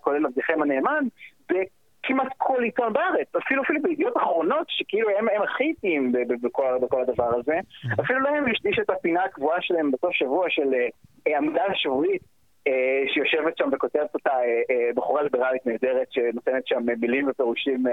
כולל 0.00 0.26
עבדיכם 0.26 0.62
הנאמן, 0.62 1.04
כמעט 2.02 2.32
כל 2.38 2.62
עיתון 2.62 2.92
בארץ, 2.92 3.28
אפילו 3.36 3.62
אפילו 3.62 3.82
בידיעות 3.82 4.16
אחרונות, 4.16 4.66
שכאילו 4.68 5.08
הם, 5.18 5.28
הם 5.28 5.42
הכי 5.42 5.64
איטיים 5.64 6.12
בכל, 6.42 6.78
בכל 6.82 7.02
הדבר 7.02 7.30
הזה, 7.38 7.58
אפילו 8.00 8.20
להם 8.20 8.48
יש, 8.48 8.60
יש 8.64 8.78
את 8.78 8.90
הפינה 8.90 9.24
הקבועה 9.24 9.62
שלהם 9.62 9.90
בסוף 9.90 10.12
שבוע 10.12 10.46
של 10.50 10.74
עמדה 11.26 11.64
שבועית 11.74 12.22
אה, 12.66 13.02
שיושבת 13.14 13.56
שם 13.58 13.68
וכותבת 13.72 14.14
אותה 14.14 14.30
אה, 14.30 14.62
אה, 14.70 14.90
בחורה 14.94 15.22
ליברלית 15.22 15.66
נהדרת 15.66 16.06
שנותנת 16.10 16.66
שם 16.66 16.82
מילים 17.00 17.28
ופירושים 17.28 17.84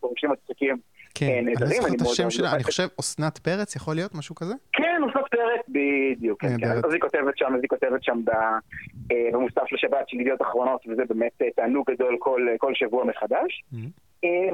פירושים 0.00 0.30
מצחיקים 0.30 0.76
כן, 1.14 1.44
אני 1.46 1.54
זוכר 1.54 1.94
את 1.96 2.00
השם 2.00 2.30
שלה, 2.30 2.54
אני 2.54 2.64
חושב 2.64 2.86
אסנת 3.00 3.38
פרץ 3.38 3.76
יכול 3.76 3.94
להיות 3.94 4.14
משהו 4.14 4.34
כזה? 4.34 4.54
כן, 4.72 5.00
אסנת 5.10 5.24
פרץ, 5.30 5.60
בדיוק, 5.68 6.40
כן, 6.40 6.56
כן. 6.60 6.70
אז 6.70 6.92
היא 6.92 7.00
כותבת 7.00 7.38
שם, 7.38 7.54
אז 7.54 7.60
היא 7.62 7.68
כותבת 7.68 8.04
שם 8.04 8.20
במוסף 8.24 9.72
לשבת 9.72 10.08
של 10.08 10.20
ידיעות 10.20 10.42
אחרונות 10.42 10.80
וזה 10.88 11.02
באמת 11.08 11.42
תענוג 11.56 11.90
גדול 11.90 12.16
כל 12.58 12.74
שבוע 12.74 13.04
מחדש 13.04 13.64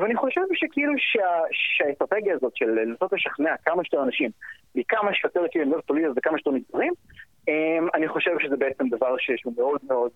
ואני 0.00 0.16
חושב 0.16 0.40
שכאילו 0.54 0.92
שהאסטרטגיה 1.52 2.34
הזאת 2.34 2.56
של 2.56 2.70
לנסות 2.70 3.12
לשכנע 3.12 3.54
כמה 3.64 3.84
שיותר 3.84 4.02
אנשים 4.02 4.30
מכמה 4.74 5.14
שיותר 5.14 5.40
כאילו 5.50 5.76
לא 5.76 5.82
פוליטיות 5.86 6.18
וכמה 6.18 6.38
שיותר 6.38 6.50
נדברים 6.50 6.92
אני 7.94 8.08
חושב 8.08 8.30
שזה 8.40 8.56
בעצם 8.56 8.88
דבר 8.88 9.14
שהוא 9.18 9.54
מאוד 9.56 9.80
מאוד 9.88 10.10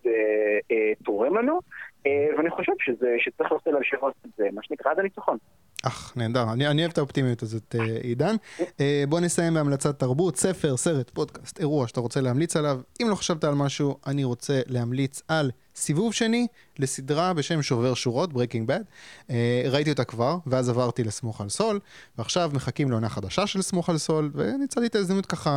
תורם 1.04 1.36
לנו 1.36 1.58
ואני 2.06 2.50
חושב 2.50 2.72
שצריך 3.18 3.52
לעשות 3.52 3.66
עליו 3.66 3.82
שירות 3.82 4.14
את 4.26 4.30
זה, 4.36 4.48
מה 4.52 4.62
שנקרא 4.62 4.90
עד 4.90 4.98
הניצחון. 4.98 5.38
אך, 5.86 6.12
נהדר. 6.16 6.52
אני, 6.52 6.66
אני 6.66 6.82
אוהב 6.82 6.90
את 6.90 6.98
האופטימיות 6.98 7.42
הזאת, 7.42 7.74
אה, 7.78 7.96
עידן. 8.02 8.36
אה, 8.80 9.04
בוא 9.08 9.20
נסיים 9.20 9.54
בהמלצת 9.54 9.98
תרבות, 9.98 10.36
ספר, 10.36 10.76
סרט, 10.76 11.10
פודקאסט, 11.10 11.60
אירוע 11.60 11.88
שאתה 11.88 12.00
רוצה 12.00 12.20
להמליץ 12.20 12.56
עליו. 12.56 12.80
אם 13.02 13.08
לא 13.10 13.14
חשבת 13.14 13.44
על 13.44 13.54
משהו, 13.54 13.98
אני 14.06 14.24
רוצה 14.24 14.60
להמליץ 14.66 15.22
על 15.28 15.50
סיבוב 15.74 16.14
שני 16.14 16.46
לסדרה 16.78 17.34
בשם 17.34 17.62
שובר 17.62 17.94
שורות, 17.94 18.30
Breaking 18.32 18.68
Bad. 18.68 18.82
אה, 19.30 19.62
ראיתי 19.70 19.90
אותה 19.90 20.04
כבר, 20.04 20.36
ואז 20.46 20.68
עברתי 20.68 21.04
לסמוך 21.04 21.40
על 21.40 21.48
סול, 21.48 21.80
ועכשיו 22.18 22.50
מחכים 22.54 22.90
לעונה 22.90 23.08
חדשה 23.08 23.46
של 23.46 23.62
סמוך 23.62 23.90
על 23.90 23.96
סול, 23.96 24.30
וניצלתי 24.34 24.86
את 24.86 24.94
ההזדמנות 24.94 25.26
ככה, 25.26 25.50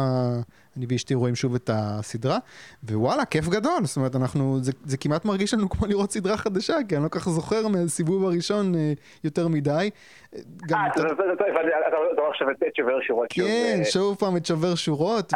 אני 0.77 0.86
ואשתי 0.89 1.13
רואים 1.13 1.36
שוב 1.36 1.56
את 1.56 1.69
הסדרה, 1.73 2.38
ווואלה, 2.84 3.25
כיף 3.25 3.47
גדול. 3.47 3.86
זאת 3.86 3.97
אומרת, 3.97 4.15
אנחנו, 4.15 4.58
זה, 4.62 4.71
זה 4.86 4.97
כמעט 4.97 5.25
מרגיש 5.25 5.53
לנו 5.53 5.69
כמו 5.69 5.88
לראות 5.88 6.12
סדרה 6.12 6.38
חדשה, 6.38 6.75
כי 6.89 6.95
אני 6.95 7.03
לא 7.03 7.10
כל 7.10 7.19
כך 7.19 7.30
זוכר 7.30 7.67
מהסיבוב 7.67 8.25
הראשון 8.25 8.75
אה, 8.75 8.93
יותר 9.23 9.47
מדי. 9.47 9.89
גם... 10.67 10.80
אה, 10.80 10.88
אתה 10.88 11.01
רואה 12.21 12.30
עכשיו 12.32 12.49
את 12.51 12.75
שובר 12.77 13.01
שורות. 13.01 13.27
כן, 13.30 13.82
שוב 13.84 14.15
פעם 14.15 14.38
את 14.38 14.45
שובר 14.45 14.75
שורות, 14.75 15.34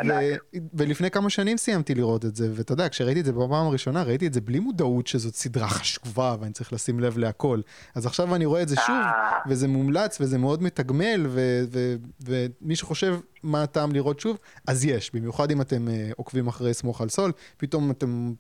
ולפני 0.74 1.12
כמה 1.12 1.30
שנים 1.30 1.58
סיימתי 1.58 1.96
לראות 1.96 2.26
את 2.26 2.36
זה, 2.36 2.48
ואתה 2.52 2.74
יודע, 2.74 2.90
כשראיתי 2.90 3.20
את 3.20 3.26
זה 3.26 3.34
בפעם 3.34 3.68
הראשונה, 3.68 4.04
ראיתי 4.04 4.28
את 4.28 4.34
זה 4.34 4.42
בלי 4.42 4.60
מודעות 4.72 5.08
שזאת 5.08 5.36
סדרה 5.36 5.68
חשובה 5.68 6.36
ואני 6.40 6.54
צריך 6.54 6.74
לשים 6.74 7.00
לב 7.00 7.18
להכל. 7.18 7.62
אז 7.96 8.06
עכשיו 8.06 8.36
אני 8.36 8.46
רואה 8.46 8.62
את 8.62 8.70
זה 8.70 8.76
שוב, 8.76 8.96
אה. 8.96 9.40
וזה 9.48 9.68
מומלץ 9.68 10.18
וזה 10.22 10.38
מאוד 10.38 10.64
מתגמל, 10.64 11.28
ומי 12.22 12.76
שחושב 12.76 13.20
מה 13.44 13.64
הטעם 13.64 13.92
לראות 13.92 14.20
שוב, 14.20 14.38
אז 14.68 14.86
יש, 14.86 15.12
במיוחד 15.14 15.52
אם 15.52 15.62
אתם 15.62 15.88
אה, 15.88 16.12
עוקבים 16.18 16.48
אחרי 16.48 16.74
סמוך 16.74 17.02
על 17.02 17.10
סול, 17.10 17.32
פתאום 17.58 17.92
אתם... 17.92 18.34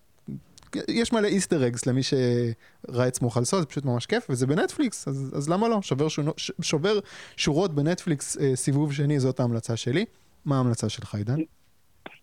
יש 0.87 1.13
מלא 1.13 1.27
איסטר 1.27 1.67
אגס 1.67 1.85
למי 1.85 2.01
שראה 2.03 3.07
את 3.07 3.15
סמוך 3.15 3.37
על 3.37 3.45
סול, 3.45 3.59
זה 3.59 3.65
פשוט 3.65 3.85
ממש 3.85 4.05
כיף, 4.05 4.27
וזה 4.29 4.47
בנטפליקס, 4.47 5.07
אז, 5.07 5.31
אז 5.37 5.49
למה 5.49 5.67
לא? 5.67 5.81
שובר, 5.81 6.07
שונו, 6.07 6.33
שובר 6.61 6.99
שורות 7.37 7.75
בנטפליקס, 7.75 8.37
אה, 8.37 8.55
סיבוב 8.55 8.93
שני, 8.93 9.19
זאת 9.19 9.39
ההמלצה 9.39 9.75
שלי. 9.75 10.05
מה 10.45 10.57
ההמלצה 10.57 10.89
שלך, 10.89 11.15
עידן? 11.15 11.39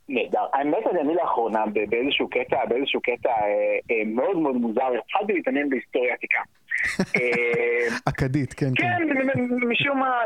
נהדר. 0.08 0.46
האמת 0.52 0.86
היא, 0.92 1.00
אני 1.00 1.14
לאחרונה 1.14 1.64
באיזשהו 1.88 2.28
קטע, 2.28 2.64
באיזשהו 2.68 3.00
קטע 3.00 3.28
אה, 3.28 3.78
אה, 3.90 4.02
מאוד 4.06 4.36
מאוד 4.36 4.56
מוזר, 4.56 4.86
התחלתי 5.04 5.32
להתעניין 5.32 5.68
בהיסטוריה 5.70 6.14
עתיקה. 6.14 6.38
אה, 7.16 7.96
אכדית, 8.08 8.52
כן, 8.52 8.70
כן. 8.76 8.84
כן, 8.84 9.28
משום 9.68 9.98
מה, 9.98 10.20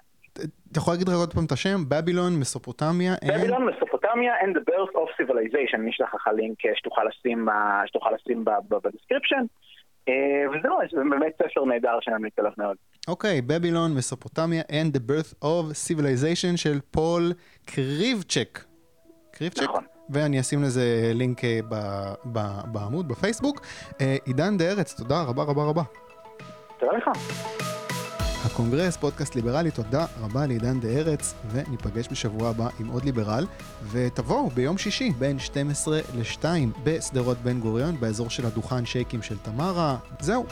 אתה 0.73 0.79
יכול 0.79 0.95
להגיד 0.95 1.09
רק 1.09 1.15
עוד 1.15 1.35
פעם 1.35 1.45
את 1.45 1.53
השם? 1.53 1.79
בבילון, 1.89 2.41
מסופוטמיה, 2.41 3.15
בבילון, 3.29 3.67
Mesopotamia 3.67 4.33
and 4.41 4.57
the 4.57 4.71
birth 4.71 4.95
of 4.95 5.23
civilization. 5.23 5.75
אני 5.75 5.91
אשלח 5.91 6.15
לך 6.15 6.29
לינק 6.37 6.67
אה, 6.67 6.71
שתוכל 6.75 7.03
לשים, 7.05 7.49
אה, 7.49 7.83
שתוכל 7.87 8.11
לשים 8.11 8.45
ב 8.45 8.53
description. 8.53 9.45
אה, 10.09 10.15
וזהו, 10.49 10.79
זה 10.93 11.01
באמת 11.11 11.33
ספר 11.43 11.65
נהדר 11.65 11.99
שאני 12.01 12.17
ממליץ 12.17 12.39
עליו 12.39 12.53
מאוד. 12.59 12.77
אוקיי, 13.09 13.43
Babylon, 13.43 13.95
Mesopotamia 13.95 14.63
and 14.63 14.97
the 14.97 15.01
birth 15.11 15.45
of 15.45 15.73
civilization 15.89 16.57
של 16.57 16.81
פול 16.91 17.33
קריבצ'ק. 17.67 18.65
קריבצ'ק? 19.33 19.63
נכון. 19.63 19.85
ואני 20.11 20.41
אשים 20.41 20.63
לזה 20.63 21.11
לינק 21.15 21.41
בעמוד 22.73 23.09
בפייסבוק. 23.09 23.61
עידן 24.25 24.59
דה 24.59 24.65
ארץ, 24.65 24.95
תודה 24.95 25.23
רבה 25.23 25.43
רבה 25.43 25.63
רבה. 25.65 25.83
תודה 26.79 26.93
לך. 26.93 27.09
הקונגרס, 28.59 28.97
פודקאסט 28.97 29.35
ליברלי, 29.35 29.71
תודה 29.71 30.07
רבה 30.21 30.47
לעידן 30.47 30.81
דה 30.81 30.89
ארץ, 30.89 31.35
וניפגש 31.51 32.09
בשבוע 32.11 32.49
הבא 32.49 32.69
עם 32.81 32.89
עוד 32.89 33.05
ליברל, 33.05 33.47
ותבואו 33.91 34.51
ביום 34.51 34.79
שישי 34.79 35.13
בין 35.19 35.39
12 35.39 36.01
ל-2 36.15 36.45
בשדרות 36.85 37.39
בן 37.43 37.61
גוריון, 37.61 38.01
באזור 38.01 38.31
של 38.31 38.47
הדוכן 38.47 38.87
שייקים 38.87 39.23
של 39.23 39.37
תמרה. 39.43 39.97
זהו. 40.21 40.47